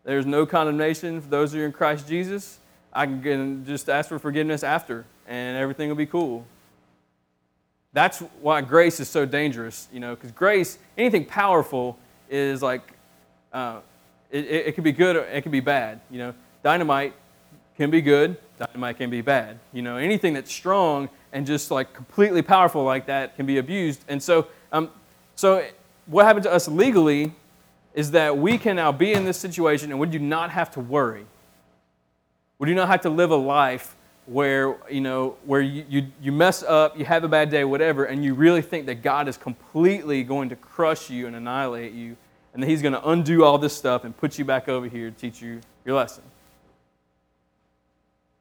[0.03, 2.59] There's no condemnation for those who are in Christ Jesus.
[2.93, 6.45] I can just ask for forgiveness after, and everything will be cool.
[7.95, 11.97] That's why grace is so dangerous, you know, because grace, anything powerful
[12.29, 12.83] is like,
[13.53, 13.79] uh,
[14.33, 16.01] it, it, it can be good or it can be bad.
[16.11, 17.15] You know, dynamite
[17.77, 19.61] can be good, dynamite can be bad.
[19.73, 24.05] You know, anything that's strong and just like completely powerful like that can be abused.
[24.09, 24.91] And so, um,
[25.37, 25.65] so
[26.07, 27.33] what happened to us legally
[27.95, 30.81] is that we can now be in this situation and we do not have to
[30.81, 31.27] worry.
[32.59, 33.95] We do not have to live a life
[34.27, 38.07] where you know where you, you, you mess up you have a bad day whatever
[38.07, 42.17] and you really think that god is completely going to crush you and annihilate you
[42.55, 45.11] and that he's going to undo all this stuff and put you back over here
[45.11, 46.23] to teach you your lesson.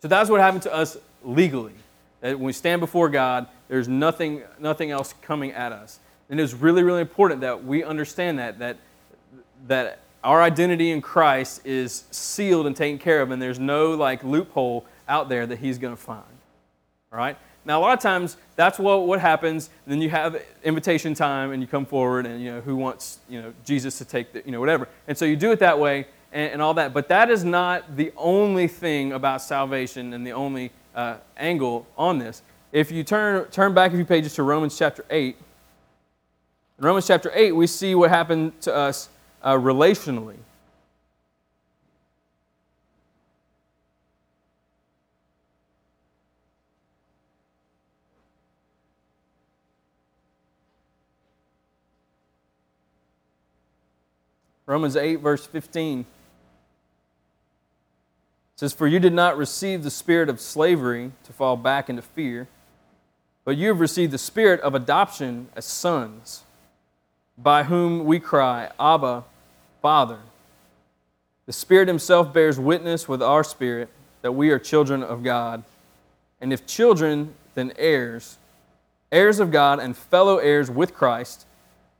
[0.02, 1.74] So that's what happened to us legally.
[2.22, 6.00] That when we stand before god there's nothing nothing else coming at us.
[6.30, 8.78] And it's really really important that we understand that that
[9.68, 14.24] that our identity in christ is sealed and taken care of and there's no like
[14.24, 16.24] loophole out there that he's going to find.
[17.12, 17.38] All right?
[17.66, 19.70] Now, a lot of times, that's what, what happens.
[19.88, 23.42] Then you have invitation time, and you come forward, and, you know, who wants, you
[23.42, 24.90] know, Jesus to take the, you know, whatever.
[25.08, 26.94] And so you do it that way and, and all that.
[26.94, 32.20] But that is not the only thing about salvation and the only uh, angle on
[32.20, 32.42] this.
[32.72, 35.38] If you turn, turn back a few pages to Romans chapter 8,
[36.80, 39.10] in Romans chapter 8, we see what happened to us
[39.44, 40.38] uh, relationally.
[54.74, 56.04] Romans 8, verse 15
[58.56, 62.48] says, For you did not receive the spirit of slavery to fall back into fear,
[63.46, 66.42] but you have received the spirit of adoption as sons,
[67.38, 69.26] by whom we cry, Abba,
[69.80, 70.22] Father.
[71.46, 73.90] The Spirit Himself bears witness with our spirit
[74.24, 75.64] that we are children of God.
[76.42, 78.40] And if children, then heirs,
[79.12, 81.46] heirs of God and fellow heirs with Christ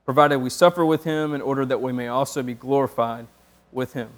[0.04, 3.26] provided we suffer with him in order that we may also be glorified
[3.72, 4.08] with him.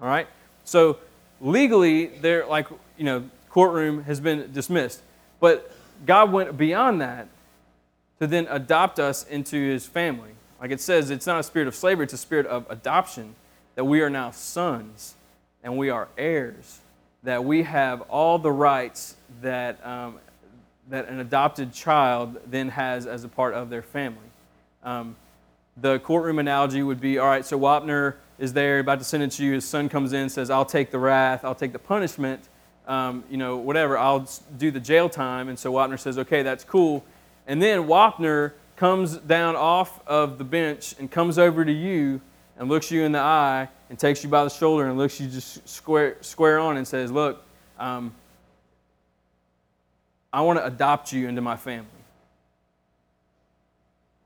[0.00, 0.26] All right?
[0.64, 0.98] So
[1.40, 5.02] legally, there, like, you know, courtroom has been dismissed.
[5.40, 5.70] But
[6.06, 7.28] God went beyond that
[8.18, 10.30] to then adopt us into his family.
[10.60, 13.34] Like it says, it's not a spirit of slavery, it's a spirit of adoption,
[13.74, 15.14] that we are now sons
[15.64, 16.80] and we are heirs,
[17.24, 20.18] that we have all the rights that, um,
[20.88, 24.18] that an adopted child then has as a part of their family.
[24.82, 25.16] Um,
[25.76, 29.52] the courtroom analogy would be all right, so Wapner is there, about to sentence you.
[29.52, 32.48] His son comes in, says, I'll take the wrath, I'll take the punishment,
[32.86, 35.48] um, you know, whatever, I'll do the jail time.
[35.48, 37.04] And so Wapner says, okay, that's cool.
[37.46, 42.20] And then Wapner comes down off of the bench and comes over to you
[42.58, 45.28] and looks you in the eye and takes you by the shoulder and looks you
[45.28, 47.44] just square, square on and says, Look,
[47.78, 48.12] um,
[50.32, 51.86] I want to adopt you into my family.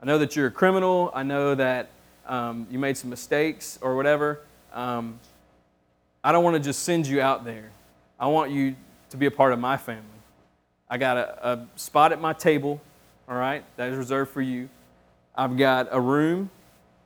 [0.01, 1.11] I know that you're a criminal.
[1.13, 1.89] I know that
[2.27, 4.41] um, you made some mistakes or whatever.
[4.73, 5.19] Um,
[6.23, 7.71] I don't want to just send you out there.
[8.19, 8.75] I want you
[9.09, 10.03] to be a part of my family.
[10.89, 12.79] I got a, a spot at my table,
[13.27, 14.69] all right, that is reserved for you.
[15.35, 16.49] I've got a room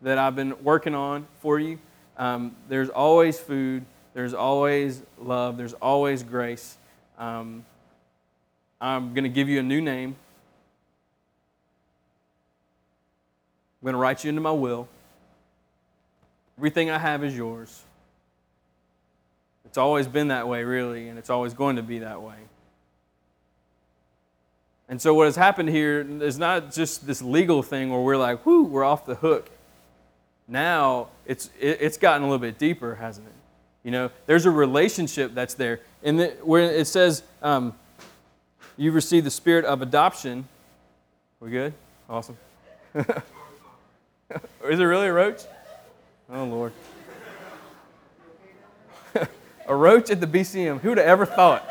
[0.01, 1.79] that I've been working on for you.
[2.17, 6.77] Um, there's always food, there's always love, there's always grace.
[7.17, 7.65] Um,
[8.79, 10.15] I'm going to give you a new name.
[13.81, 14.87] I'm going to write you into my will.
[16.57, 17.83] Everything I have is yours.
[19.65, 22.35] It's always been that way, really, and it's always going to be that way.
[24.87, 28.45] And so, what has happened here is not just this legal thing where we're like,
[28.45, 29.49] whoo, we're off the hook.
[30.47, 33.33] Now, it's, it's gotten a little bit deeper, hasn't it?
[33.83, 35.79] You know, there's a relationship that's there.
[36.03, 37.73] And the, where it says, um,
[38.77, 40.47] you've received the spirit of adoption.
[41.39, 41.73] We good?
[42.09, 42.37] Awesome.
[44.69, 45.41] Is it really a roach?
[46.29, 46.73] Oh, Lord.
[49.67, 50.79] a roach at the BCM.
[50.79, 51.67] Who would have ever thought?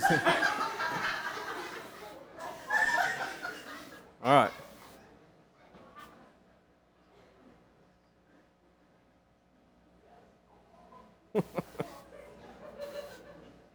[4.22, 4.50] All right.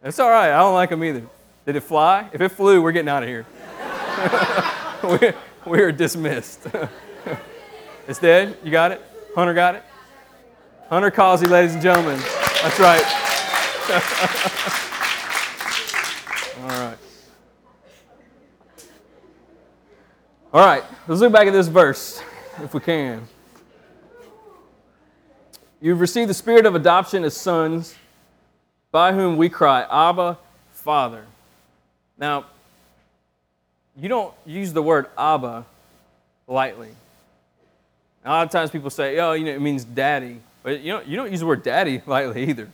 [0.02, 0.52] It's all right.
[0.52, 1.26] I don't like them either.
[1.66, 2.30] Did it fly?
[2.32, 3.44] If it flew, we're getting out of here.
[5.20, 5.32] we,
[5.68, 6.64] we are dismissed.
[8.06, 8.56] it's dead?
[8.62, 9.02] You got it?
[9.34, 9.82] Hunter got it?
[10.88, 12.20] Hunter Causey, ladies and gentlemen.
[12.62, 13.02] That's right.
[16.62, 16.96] all right.
[20.52, 22.22] All right, let's look back at this verse,
[22.62, 23.26] if we can.
[25.80, 27.96] You've received the spirit of adoption as sons
[28.92, 30.38] by whom we cry, Abba,
[30.70, 31.26] Father.
[32.18, 32.46] Now,
[33.96, 35.64] you don't use the word Abba
[36.46, 36.90] lightly.
[38.24, 40.40] A lot of times people say, oh, you know, it means daddy.
[40.62, 42.68] But you don't, you don't use the word daddy lightly either.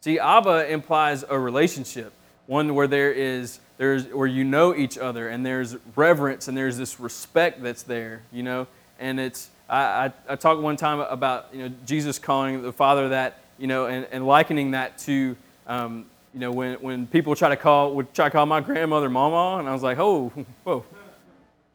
[0.00, 2.12] See, Abba implies a relationship,
[2.46, 6.76] one where there is there's where you know each other and there's reverence and there's
[6.76, 8.66] this respect that's there, you know.
[8.98, 13.08] And it's I, I, I talked one time about you know Jesus calling the Father
[13.10, 15.36] that you know, and, and likening that to,
[15.68, 16.04] um,
[16.34, 19.58] you know, when, when people try to call, would try to call my grandmother mama,
[19.58, 20.32] and I was like, oh,
[20.64, 20.84] whoa,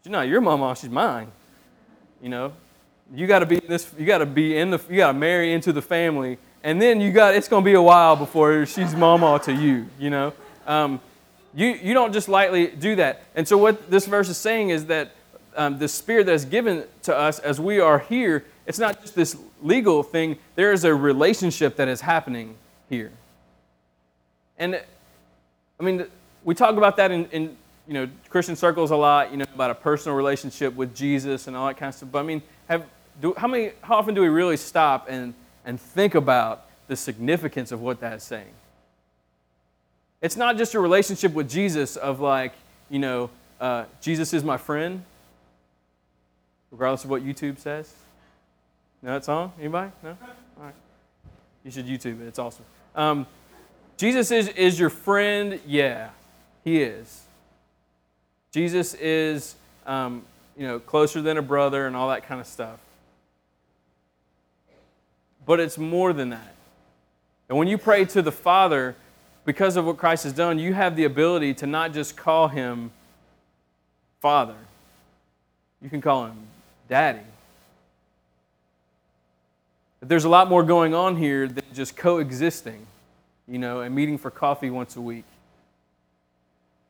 [0.03, 1.31] she's not your mama, she's mine.
[2.21, 2.53] You know,
[3.13, 5.53] you got to be this, you got to be in the, you got to marry
[5.53, 9.39] into the family, and then you got, it's to be a while before she's mama
[9.43, 10.33] to you, you know.
[10.65, 10.99] Um,
[11.53, 13.23] you, you don't just lightly do that.
[13.35, 15.11] And so what this verse is saying is that
[15.55, 19.15] um, the spirit that is given to us as we are here it's not just
[19.15, 22.55] this legal thing, there is a relationship that is happening
[22.89, 23.11] here.
[24.57, 24.81] And
[25.79, 26.05] I mean,
[26.43, 29.71] we talk about that in, in you know Christian circles a lot, you know, about
[29.71, 32.09] a personal relationship with Jesus and all that kind of stuff.
[32.11, 32.85] But I mean, have
[33.21, 35.33] do, how many how often do we really stop and
[35.65, 38.53] and think about the significance of what that is saying?
[40.21, 42.53] It's not just a relationship with Jesus of like,
[42.89, 43.29] you know,
[43.61, 45.03] uh, Jesus is my friend,
[46.71, 47.93] regardless of what YouTube says.
[49.03, 49.53] Know that song?
[49.59, 49.91] Anybody?
[50.01, 50.17] No?
[50.57, 50.73] All right.
[51.63, 52.27] You should YouTube it.
[52.27, 52.65] It's awesome.
[52.95, 53.27] Um,
[53.97, 55.59] Jesus is, is your friend?
[55.65, 56.09] Yeah,
[56.63, 57.23] he is.
[58.51, 60.23] Jesus is, um,
[60.55, 62.79] you know, closer than a brother and all that kind of stuff.
[65.45, 66.55] But it's more than that.
[67.49, 68.95] And when you pray to the Father,
[69.45, 72.91] because of what Christ has done, you have the ability to not just call him
[74.19, 74.55] Father,
[75.81, 76.35] you can call him
[76.89, 77.19] Daddy.
[79.99, 82.85] But there's a lot more going on here than just coexisting,
[83.47, 85.25] you know, and meeting for coffee once a week.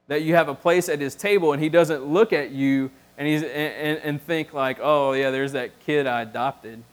[0.08, 3.28] That you have a place at his table and he doesn't look at you and,
[3.28, 6.84] he's, and, and think like, oh, yeah, there's that kid I adopted.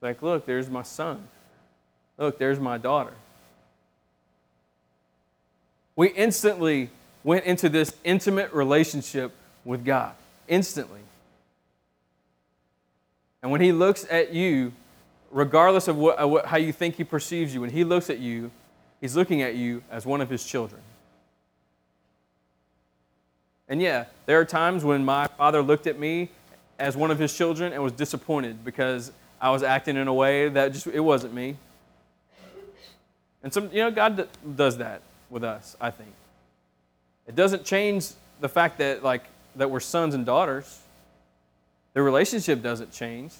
[0.00, 1.28] Like, look, there's my son.
[2.18, 3.12] Look, there's my daughter.
[5.96, 6.90] We instantly
[7.22, 9.32] went into this intimate relationship
[9.64, 10.14] with God.
[10.48, 11.00] Instantly.
[13.42, 14.72] And when he looks at you,
[15.30, 18.50] regardless of what, what, how you think he perceives you, when he looks at you,
[19.00, 20.82] he's looking at you as one of his children.
[23.68, 26.28] And yeah, there are times when my father looked at me
[26.78, 30.48] as one of his children and was disappointed because I was acting in a way
[30.48, 31.56] that just it wasn't me.
[33.42, 36.10] And some, you know, God does that with us, I think.
[37.26, 38.08] It doesn't change
[38.40, 39.22] the fact that like
[39.56, 40.80] that we're sons and daughters.
[41.94, 43.32] The relationship doesn't change.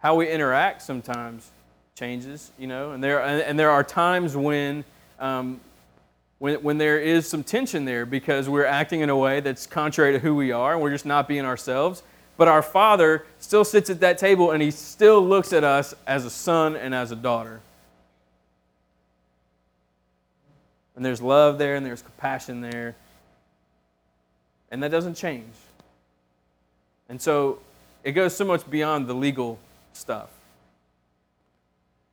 [0.00, 1.50] How we interact sometimes
[1.94, 4.84] changes, you know, and there, and there are times when,
[5.18, 5.60] um,
[6.38, 10.12] when, when there is some tension there because we're acting in a way that's contrary
[10.14, 12.02] to who we are and we're just not being ourselves.
[12.38, 16.24] But our Father still sits at that table and He still looks at us as
[16.24, 17.60] a son and as a daughter.
[20.96, 22.96] And there's love there and there's compassion there.
[24.70, 25.52] And that doesn't change.
[27.10, 27.58] And so
[28.02, 29.58] it goes so much beyond the legal
[29.92, 30.28] stuff.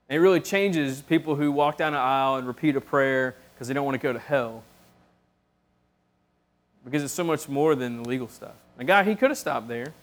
[0.10, 3.68] And it really changes people who walk down an aisle and repeat a prayer because
[3.68, 4.64] they don't want to go to hell.
[6.86, 8.56] Because it's so much more than the legal stuff.
[8.78, 9.94] The guy, he could have stopped there.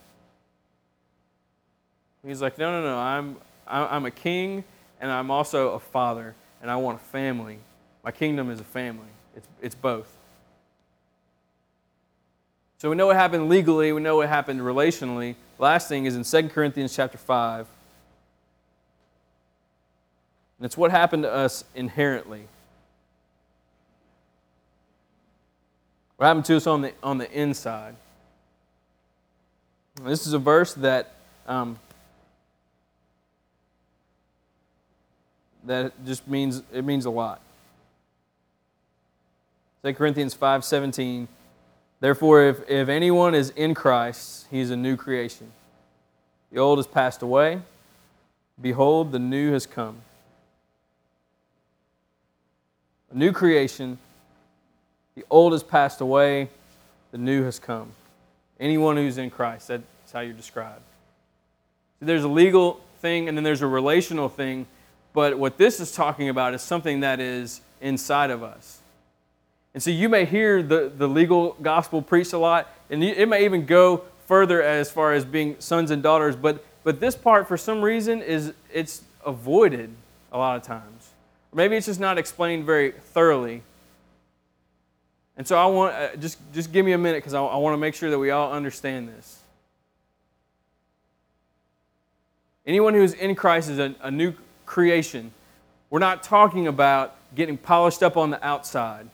[2.27, 4.65] He's like, no, no, no, I'm, I'm a king
[5.01, 7.59] and I'm also a father and I want a family.
[8.03, 10.11] My kingdom is a family, it's, it's both.
[12.79, 15.37] So we know what happened legally, we know what happened relationally.
[15.59, 17.67] Last thing is in 2 Corinthians chapter 5.
[20.59, 22.49] And it's what happened to us inherently.
[26.17, 27.97] What happened to us on the, on the inside.
[30.03, 31.13] This is a verse that
[31.47, 31.79] um,
[35.67, 37.41] that just means it means a lot.
[39.85, 41.29] 2 Corinthians 5:17
[42.05, 45.51] Therefore if, if anyone is in Christ he is a new creation.
[46.53, 47.63] The old has passed away
[48.61, 50.03] behold the new has come.
[53.11, 53.97] A new creation
[55.15, 56.51] the old has passed away
[57.11, 57.93] the new has come.
[58.61, 60.83] Anyone who's in Christ that's how you're described.
[62.01, 64.67] There's a legal thing and then there's a relational thing
[65.15, 68.83] but what this is talking about is something that is inside of us.
[69.75, 73.45] And so you may hear the, the legal gospel preached a lot, and it may
[73.45, 77.57] even go further as far as being sons and daughters, but, but this part, for
[77.57, 79.91] some reason, is it's avoided
[80.33, 81.11] a lot of times.
[81.53, 83.63] Or maybe it's just not explained very thoroughly.
[85.37, 87.75] And so I want, uh, just, just give me a minute because I, I want
[87.75, 89.41] to make sure that we all understand this.
[92.65, 94.33] Anyone who is in Christ is a, a new
[94.65, 95.33] creation.
[95.91, 99.09] We're not talking about getting polished up on the outside.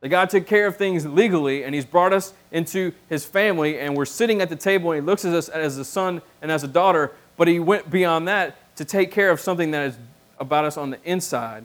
[0.00, 3.96] That God took care of things legally and He's brought us into His family, and
[3.96, 6.64] we're sitting at the table and He looks at us as a son and as
[6.64, 9.98] a daughter, but He went beyond that to take care of something that is
[10.38, 11.64] about us on the inside.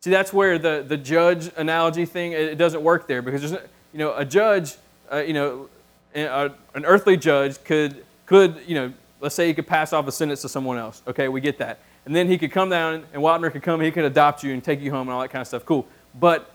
[0.00, 3.98] See, that's where the, the judge analogy thing, it doesn't work there because, there's, you
[3.98, 4.76] know, a judge,
[5.12, 5.68] uh, you know,
[6.14, 10.42] an earthly judge could, could, you know, let's say he could pass off a sentence
[10.42, 11.02] to someone else.
[11.08, 11.80] Okay, we get that.
[12.06, 14.62] And then he could come down, and Wapner could come, he could adopt you and
[14.62, 15.64] take you home and all that kind of stuff.
[15.64, 15.86] Cool.
[16.14, 16.48] But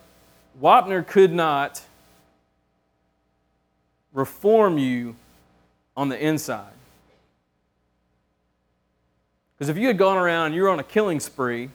[0.61, 1.81] Wapner could not
[4.13, 5.15] reform you
[5.97, 6.73] on the inside.
[9.57, 11.69] Because if you had gone around and you were on a killing spree,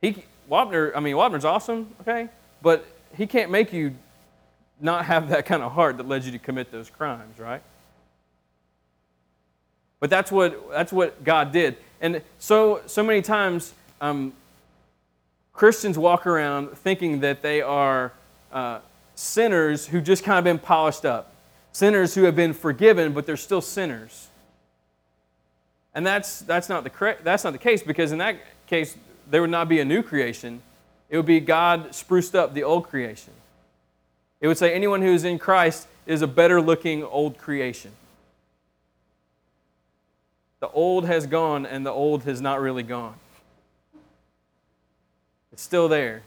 [0.00, 2.28] he, Wapner, I mean, Wapner's awesome, okay?
[2.60, 2.84] But
[3.16, 3.94] he can't make you
[4.80, 7.62] not have that kind of heart that led you to commit those crimes, right?
[10.00, 11.76] But that's what, that's what God did.
[12.00, 14.32] And so, so many times, um,
[15.52, 18.12] Christians walk around thinking that they are
[18.52, 18.80] uh,
[19.14, 21.34] sinners who just kind of been polished up,
[21.72, 24.28] sinners who have been forgiven, but they're still sinners.
[25.94, 28.36] And that's, that's, not the, that's not the case because in that
[28.66, 28.96] case,
[29.30, 30.62] there would not be a new creation.
[31.10, 33.34] It would be God spruced up the old creation.
[34.40, 37.92] It would say anyone who is in Christ is a better looking old creation.
[40.60, 43.14] The old has gone and the old has not really gone.
[45.52, 46.22] It's still there.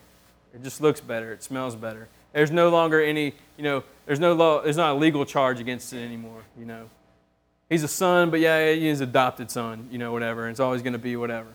[0.53, 1.33] It just looks better.
[1.33, 2.07] It smells better.
[2.33, 5.93] There's no longer any, you know, there's no law, there's not a legal charge against
[5.93, 6.89] it anymore, you know.
[7.69, 10.43] He's a son, but yeah, he's an adopted son, you know, whatever.
[10.43, 11.47] And it's always going to be whatever.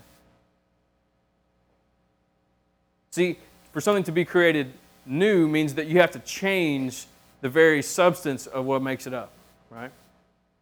[3.11, 3.39] See,
[3.73, 4.73] for something to be created
[5.07, 7.07] new means that you have to change
[7.41, 9.31] the very substance of what makes it up,
[9.71, 9.91] right?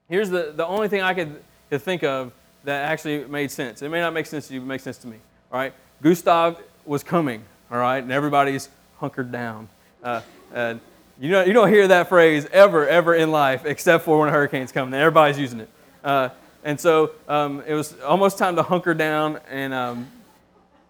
[0.08, 2.32] Here's the, the only thing I could to think of
[2.64, 3.82] that actually made sense.
[3.82, 5.16] It may not make sense to you, but it makes sense to me.
[5.52, 7.44] All right, Gustav was coming.
[7.70, 8.68] All right, and everybody's
[8.98, 9.68] hunkered down.
[10.02, 10.22] Uh,
[10.52, 10.80] and
[11.20, 14.32] you know, you don't hear that phrase ever, ever in life, except for when a
[14.32, 14.94] hurricane's coming.
[14.94, 15.68] Everybody's using it.
[16.02, 16.30] Uh,
[16.64, 20.08] and so um, it was almost time to hunker down, and um,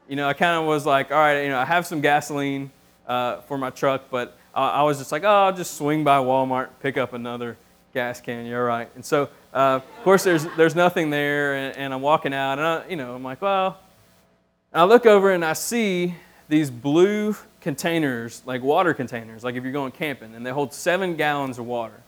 [0.08, 2.70] you know, I kind of was like, all right, you know, I have some gasoline
[3.06, 6.18] uh, for my truck, but I, I was just like, oh, I'll just swing by
[6.18, 7.56] Walmart, pick up another
[7.92, 8.46] gas can.
[8.46, 8.88] You're right.
[8.94, 12.66] And so uh, of course, there's, there's nothing there, and, and I'm walking out, and
[12.66, 13.78] I, you know, I'm like, well,
[14.72, 16.14] I look over and I see
[16.48, 21.16] these blue containers, like water containers, like if you're going camping, and they hold seven
[21.16, 22.00] gallons of water.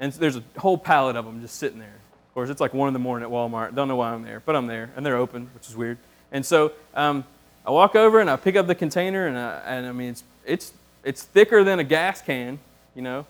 [0.00, 1.88] And there's a whole pallet of them just sitting there.
[2.28, 3.74] Of course, it's like one in the morning at Walmart.
[3.74, 5.98] Don't know why I'm there, but I'm there, and they're open, which is weird.
[6.32, 7.24] And so um,
[7.64, 10.24] I walk over and I pick up the container, and I, and I mean, it's,
[10.44, 10.72] it's,
[11.04, 12.58] it's thicker than a gas can,
[12.94, 13.24] you know,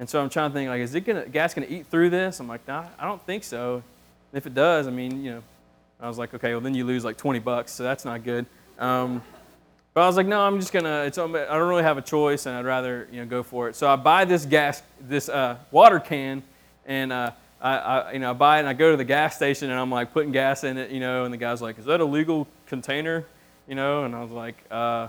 [0.00, 2.40] and so I'm trying to think, like, is it gonna gas gonna eat through this?
[2.40, 3.74] I'm like, nah, I don't think so.
[4.32, 5.42] And if it does, I mean, you know,
[6.00, 8.46] I was like, okay, well then you lose like 20 bucks, so that's not good.
[8.78, 9.22] Um,
[9.92, 11.02] but I was like, no, I'm just gonna.
[11.02, 13.76] It's I don't really have a choice, and I'd rather you know go for it.
[13.76, 16.42] So I buy this gas, this uh, water can,
[16.86, 19.36] and uh, I, I, you know I buy it, and I go to the gas
[19.36, 21.86] station, and I'm like putting gas in it, you know, and the guy's like, is
[21.86, 23.26] that a legal container,
[23.66, 24.04] you know?
[24.04, 25.08] And I was like, uh,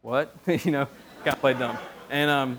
[0.00, 0.88] what, you know,
[1.24, 1.76] got played dumb.
[2.10, 2.58] And um,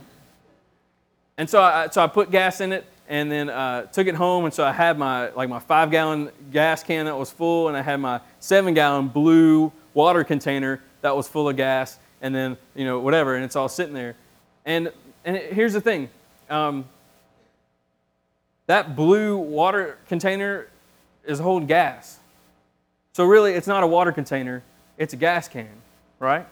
[1.40, 4.46] and so I, so I put gas in it and then uh, took it home.
[4.46, 7.76] And so I had my like my five gallon gas can that was full, and
[7.76, 12.56] I had my seven gallon blue water container that was full of gas, and then
[12.76, 14.16] you know whatever, and it's all sitting there.
[14.66, 14.94] And
[15.26, 16.10] and here's the thing.
[16.50, 16.86] Um,
[18.68, 20.68] that blue water container
[21.26, 22.20] is holding gas.
[23.14, 24.64] So really, it's not a water container,
[24.98, 25.70] it's a gas can,
[26.20, 26.46] right?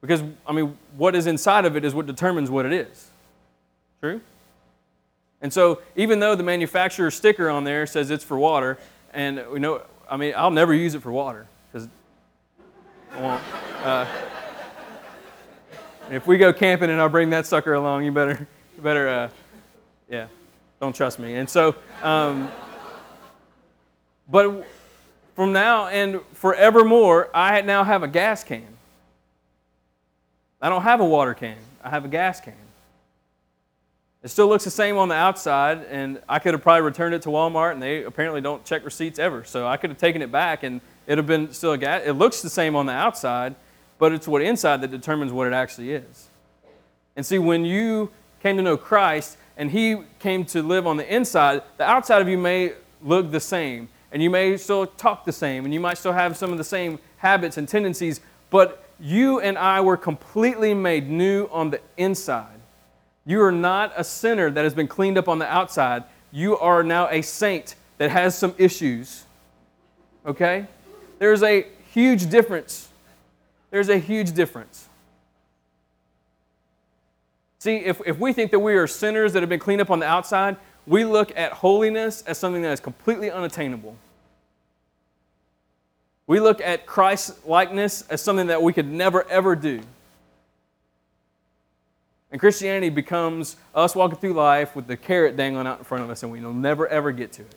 [0.00, 3.08] Because, I mean, what is inside of it is what determines what it is.
[4.00, 4.20] True?
[5.44, 8.78] And so, even though the manufacturer sticker on there says it's for water,
[9.12, 11.86] and we know, I mean, I'll never use it for water because
[13.12, 14.06] uh,
[16.10, 19.28] if we go camping and I bring that sucker along, you better, you better, uh,
[20.08, 20.28] yeah,
[20.80, 21.34] don't trust me.
[21.34, 22.50] And so, um,
[24.30, 24.66] but
[25.36, 28.78] from now and forevermore, I now have a gas can.
[30.62, 32.63] I don't have a water can, I have a gas can.
[34.24, 37.20] It still looks the same on the outside, and I could have probably returned it
[37.22, 39.44] to Walmart, and they apparently don't check receipts ever.
[39.44, 42.00] So I could have taken it back, and it would have been still a gas.
[42.06, 43.54] It looks the same on the outside,
[43.98, 46.30] but it's what inside that determines what it actually is.
[47.16, 48.10] And see, when you
[48.42, 52.28] came to know Christ and He came to live on the inside, the outside of
[52.28, 52.72] you may
[53.02, 56.34] look the same, and you may still talk the same, and you might still have
[56.38, 61.46] some of the same habits and tendencies, but you and I were completely made new
[61.52, 62.53] on the inside.
[63.26, 66.04] You are not a sinner that has been cleaned up on the outside.
[66.30, 69.24] You are now a saint that has some issues.
[70.26, 70.66] Okay?
[71.18, 72.88] There's a huge difference.
[73.70, 74.88] There's a huge difference.
[77.58, 79.98] See, if, if we think that we are sinners that have been cleaned up on
[79.98, 80.56] the outside,
[80.86, 83.96] we look at holiness as something that is completely unattainable.
[86.26, 89.80] We look at Christ likeness as something that we could never, ever do.
[92.34, 96.10] And Christianity becomes us walking through life with the carrot dangling out in front of
[96.10, 97.54] us, and we will never, ever get to it.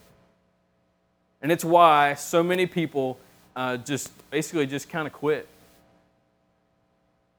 [1.41, 3.17] And it's why so many people
[3.55, 5.47] uh, just basically just kind of quit.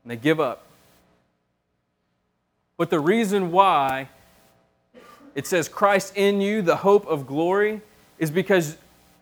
[0.02, 0.64] And they give up.
[2.76, 4.08] But the reason why
[5.36, 7.82] it says Christ in you, the hope of glory,
[8.18, 8.76] is because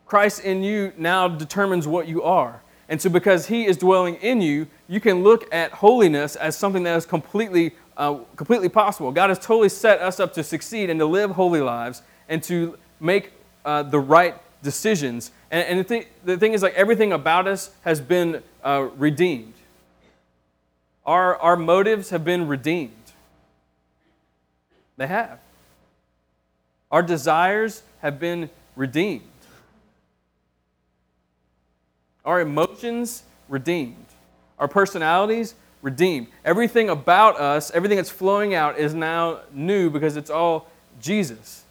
[0.07, 2.63] Christ in you now determines what you are.
[2.89, 6.85] And so, because He is dwelling in you, you can look at holiness as something
[6.85, 9.11] that is completely, uh, completely possible.
[9.13, 12.79] God has totally set us up to succeed and to live holy lives and to
[13.01, 13.33] make
[13.65, 15.31] uh, the right decisions.
[15.51, 19.55] And, and the, thing, the, thing, is, like, everything about us has been uh, redeemed.
[21.05, 22.93] Our, our motives have been redeemed.
[24.97, 25.39] They have.
[26.91, 29.23] Our desires have been redeemed.
[32.25, 34.07] Our emotions, redeemed.
[34.59, 35.55] Our personalities,
[35.87, 36.27] redeemed.
[36.45, 40.69] Everything about us, everything that's flowing out, is now new because it's all
[41.01, 41.63] Jesus.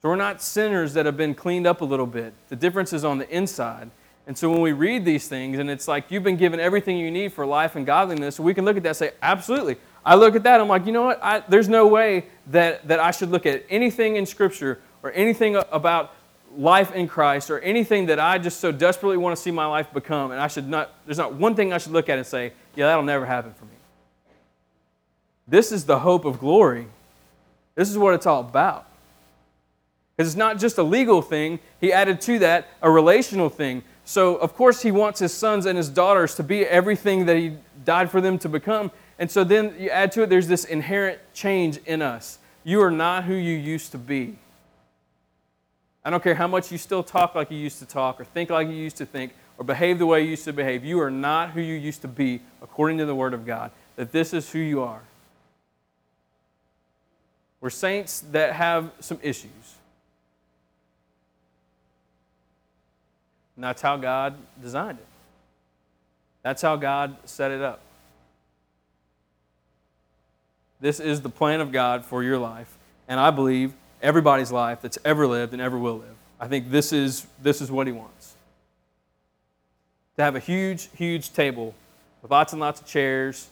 [0.00, 2.32] So we're not sinners that have been cleaned up a little bit.
[2.48, 3.90] The difference is on the inside.
[4.26, 7.10] And so when we read these things, and it's like you've been given everything you
[7.10, 9.76] need for life and godliness, we can look at that and say, absolutely.
[10.02, 11.22] I look at that, I'm like, you know what?
[11.22, 15.56] I, there's no way that, that I should look at anything in Scripture or anything
[15.70, 16.14] about
[16.56, 19.92] life in Christ or anything that I just so desperately want to see my life
[19.92, 22.52] become, and I should not, there's not one thing I should look at and say,
[22.74, 23.70] yeah, that'll never happen for me.
[25.46, 26.86] This is the hope of glory.
[27.74, 28.86] This is what it's all about.
[30.16, 33.82] Because it's not just a legal thing, he added to that a relational thing.
[34.04, 37.56] So, of course, he wants his sons and his daughters to be everything that he
[37.84, 38.90] died for them to become.
[39.18, 42.38] And so then you add to it, there's this inherent change in us.
[42.64, 44.38] You are not who you used to be.
[46.04, 48.50] I don't care how much you still talk like you used to talk, or think
[48.50, 50.84] like you used to think, or behave the way you used to behave.
[50.84, 54.12] You are not who you used to be according to the Word of God, that
[54.12, 55.00] this is who you are.
[57.60, 59.76] We're saints that have some issues.
[63.56, 65.06] And that's how God designed it.
[66.42, 67.80] That's how God set it up.
[70.80, 72.76] This is the plan of God for your life.
[73.08, 73.72] And I believe
[74.04, 76.14] everybody's life that's ever lived and ever will live.
[76.38, 78.34] I think this is, this is what he wants.
[80.16, 81.74] To have a huge, huge table
[82.22, 83.48] with lots and lots of chairs.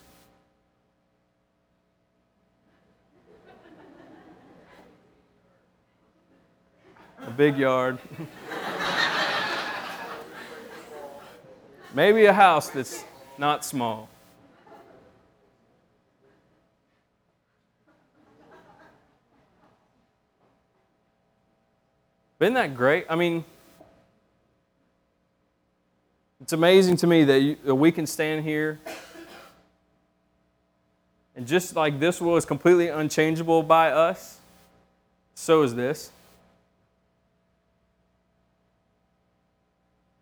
[7.27, 7.99] A big yard.
[11.95, 13.05] Maybe a house that's
[13.39, 14.09] not small.
[22.43, 23.07] Isn't that great?
[23.09, 23.45] I mean,
[26.40, 28.80] it's amazing to me that, you, that we can stand here
[31.34, 34.38] and just like this will is completely unchangeable by us,
[35.34, 36.11] so is this.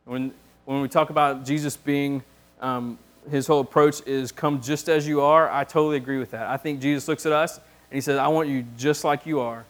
[0.05, 0.33] When,
[0.65, 2.23] when we talk about Jesus being,
[2.61, 2.99] um,
[3.31, 6.47] his whole approach is come just as you are, I totally agree with that.
[6.47, 9.41] I think Jesus looks at us and he says, I want you just like you
[9.41, 9.65] are.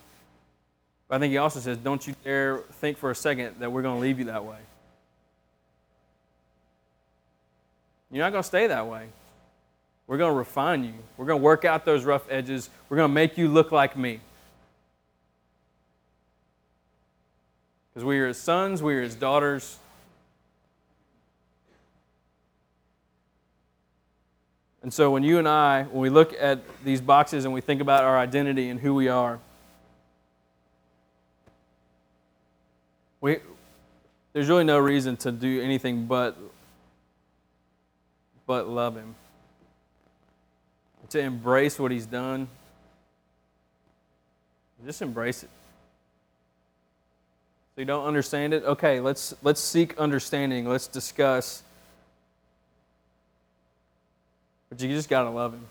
[1.11, 3.83] But I think he also says, don't you dare think for a second that we're
[3.83, 4.59] going to leave you that way.
[8.13, 9.09] You're not going to stay that way.
[10.07, 10.95] We're going to refine you.
[11.17, 12.71] We're going to work out those rough edges.
[12.89, 14.21] We're going to make you look like me.
[17.93, 19.79] Because we are his sons, we are his daughters.
[24.85, 27.81] And so when you and I, when we look at these boxes and we think
[27.81, 29.41] about our identity and who we are,
[33.21, 33.39] we,
[34.33, 36.37] there's really no reason to do anything but,
[38.47, 39.15] but love him.
[41.11, 42.47] To embrace what he's done.
[44.87, 45.51] Just embrace it.
[47.75, 48.65] So you don't understand it?
[48.65, 50.69] Okay, let's let's seek understanding.
[50.69, 51.65] Let's discuss
[54.71, 55.67] but you just got to love Him.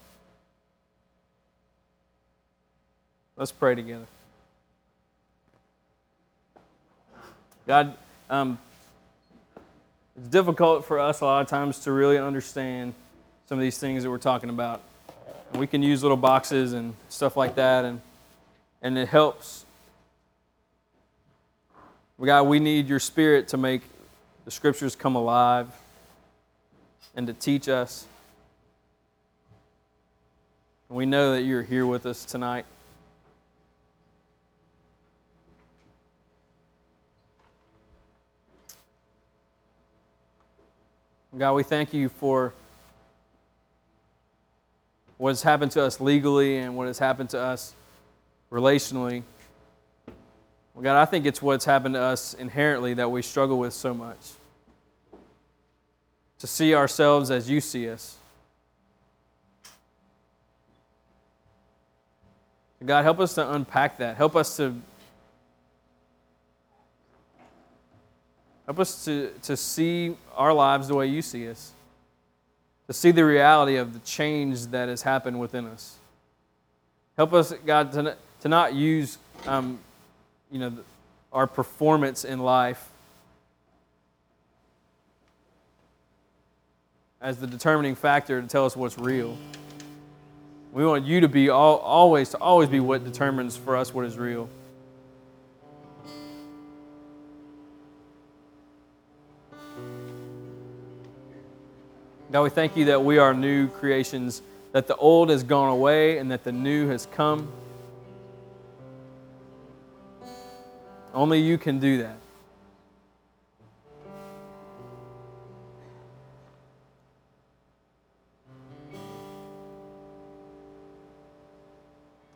[3.37, 4.05] Let's pray together.
[7.69, 7.93] God,
[8.31, 8.57] um,
[10.17, 12.95] it's difficult for us a lot of times to really understand
[13.45, 14.81] some of these things that we're talking about.
[15.53, 18.01] We can use little boxes and stuff like that, and,
[18.81, 19.65] and it helps.
[22.19, 23.83] God, we need your spirit to make
[24.45, 25.67] the scriptures come alive
[27.15, 28.07] and to teach us.
[30.89, 32.65] We know that you're here with us tonight.
[41.39, 42.53] God, we thank you for
[45.17, 47.73] what has happened to us legally and what has happened to us
[48.51, 49.23] relationally.
[50.73, 53.93] Well, God, I think it's what's happened to us inherently that we struggle with so
[53.93, 54.17] much.
[56.39, 58.17] To see ourselves as you see us.
[62.85, 64.17] God, help us to unpack that.
[64.17, 64.75] Help us to
[68.69, 71.71] help us to, to see our lives the way you see us.
[72.85, 75.95] To see the reality of the change that has happened within us.
[77.17, 79.17] Help us, God, to, to not use
[79.47, 79.79] um,
[80.51, 80.71] you know,
[81.33, 82.87] our performance in life
[87.19, 89.35] as the determining factor to tell us what's real.
[90.73, 94.05] We want you to be all, always to always be what determines for us what
[94.05, 94.47] is real.
[102.31, 106.19] God, we thank you that we are new creations, that the old has gone away
[106.19, 107.51] and that the new has come.
[111.11, 112.17] Only you can do that.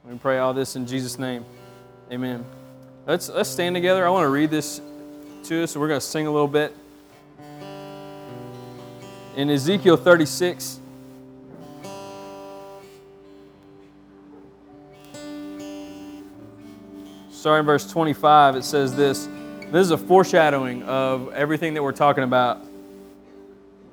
[0.06, 1.46] We pray all this in Jesus' name.
[2.12, 2.44] Amen.
[3.06, 4.08] Let's, let's stand together.
[4.08, 4.82] I want to read this
[5.44, 6.76] to us, and we're going to sing a little bit.
[9.36, 10.80] In Ezekiel 36,
[17.32, 19.28] starting verse 25, it says this.
[19.72, 22.58] This is a foreshadowing of everything that we're talking about.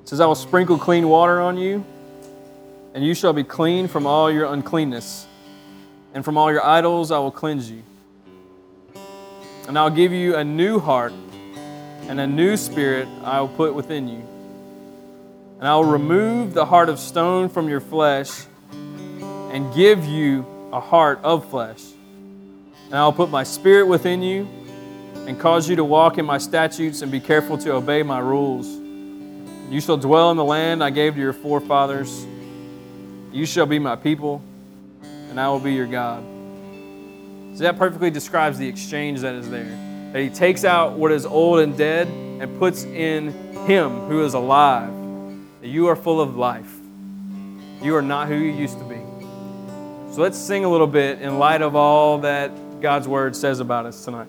[0.03, 1.83] It says, I will sprinkle clean water on you,
[2.93, 5.25] and you shall be clean from all your uncleanness
[6.13, 7.81] and from all your idols I will cleanse you.
[9.67, 11.13] And I'll give you a new heart,
[12.07, 14.27] and a new spirit I will put within you.
[15.61, 20.79] And I will remove the heart of stone from your flesh, and give you a
[20.79, 21.83] heart of flesh.
[22.87, 24.47] And I will put my spirit within you,
[25.27, 28.67] and cause you to walk in my statutes and be careful to obey my rules.
[29.69, 32.25] You shall dwell in the land I gave to your forefathers.
[33.31, 34.41] You shall be my people
[35.29, 36.23] and I will be your God.
[37.55, 40.11] So that perfectly describes the exchange that is there.
[40.11, 43.31] That he takes out what is old and dead and puts in
[43.65, 45.00] him who is alive.
[45.61, 46.71] That you are full of life.
[47.81, 48.99] You are not who you used to be.
[50.11, 53.85] So let's sing a little bit in light of all that God's word says about
[53.85, 54.27] us tonight.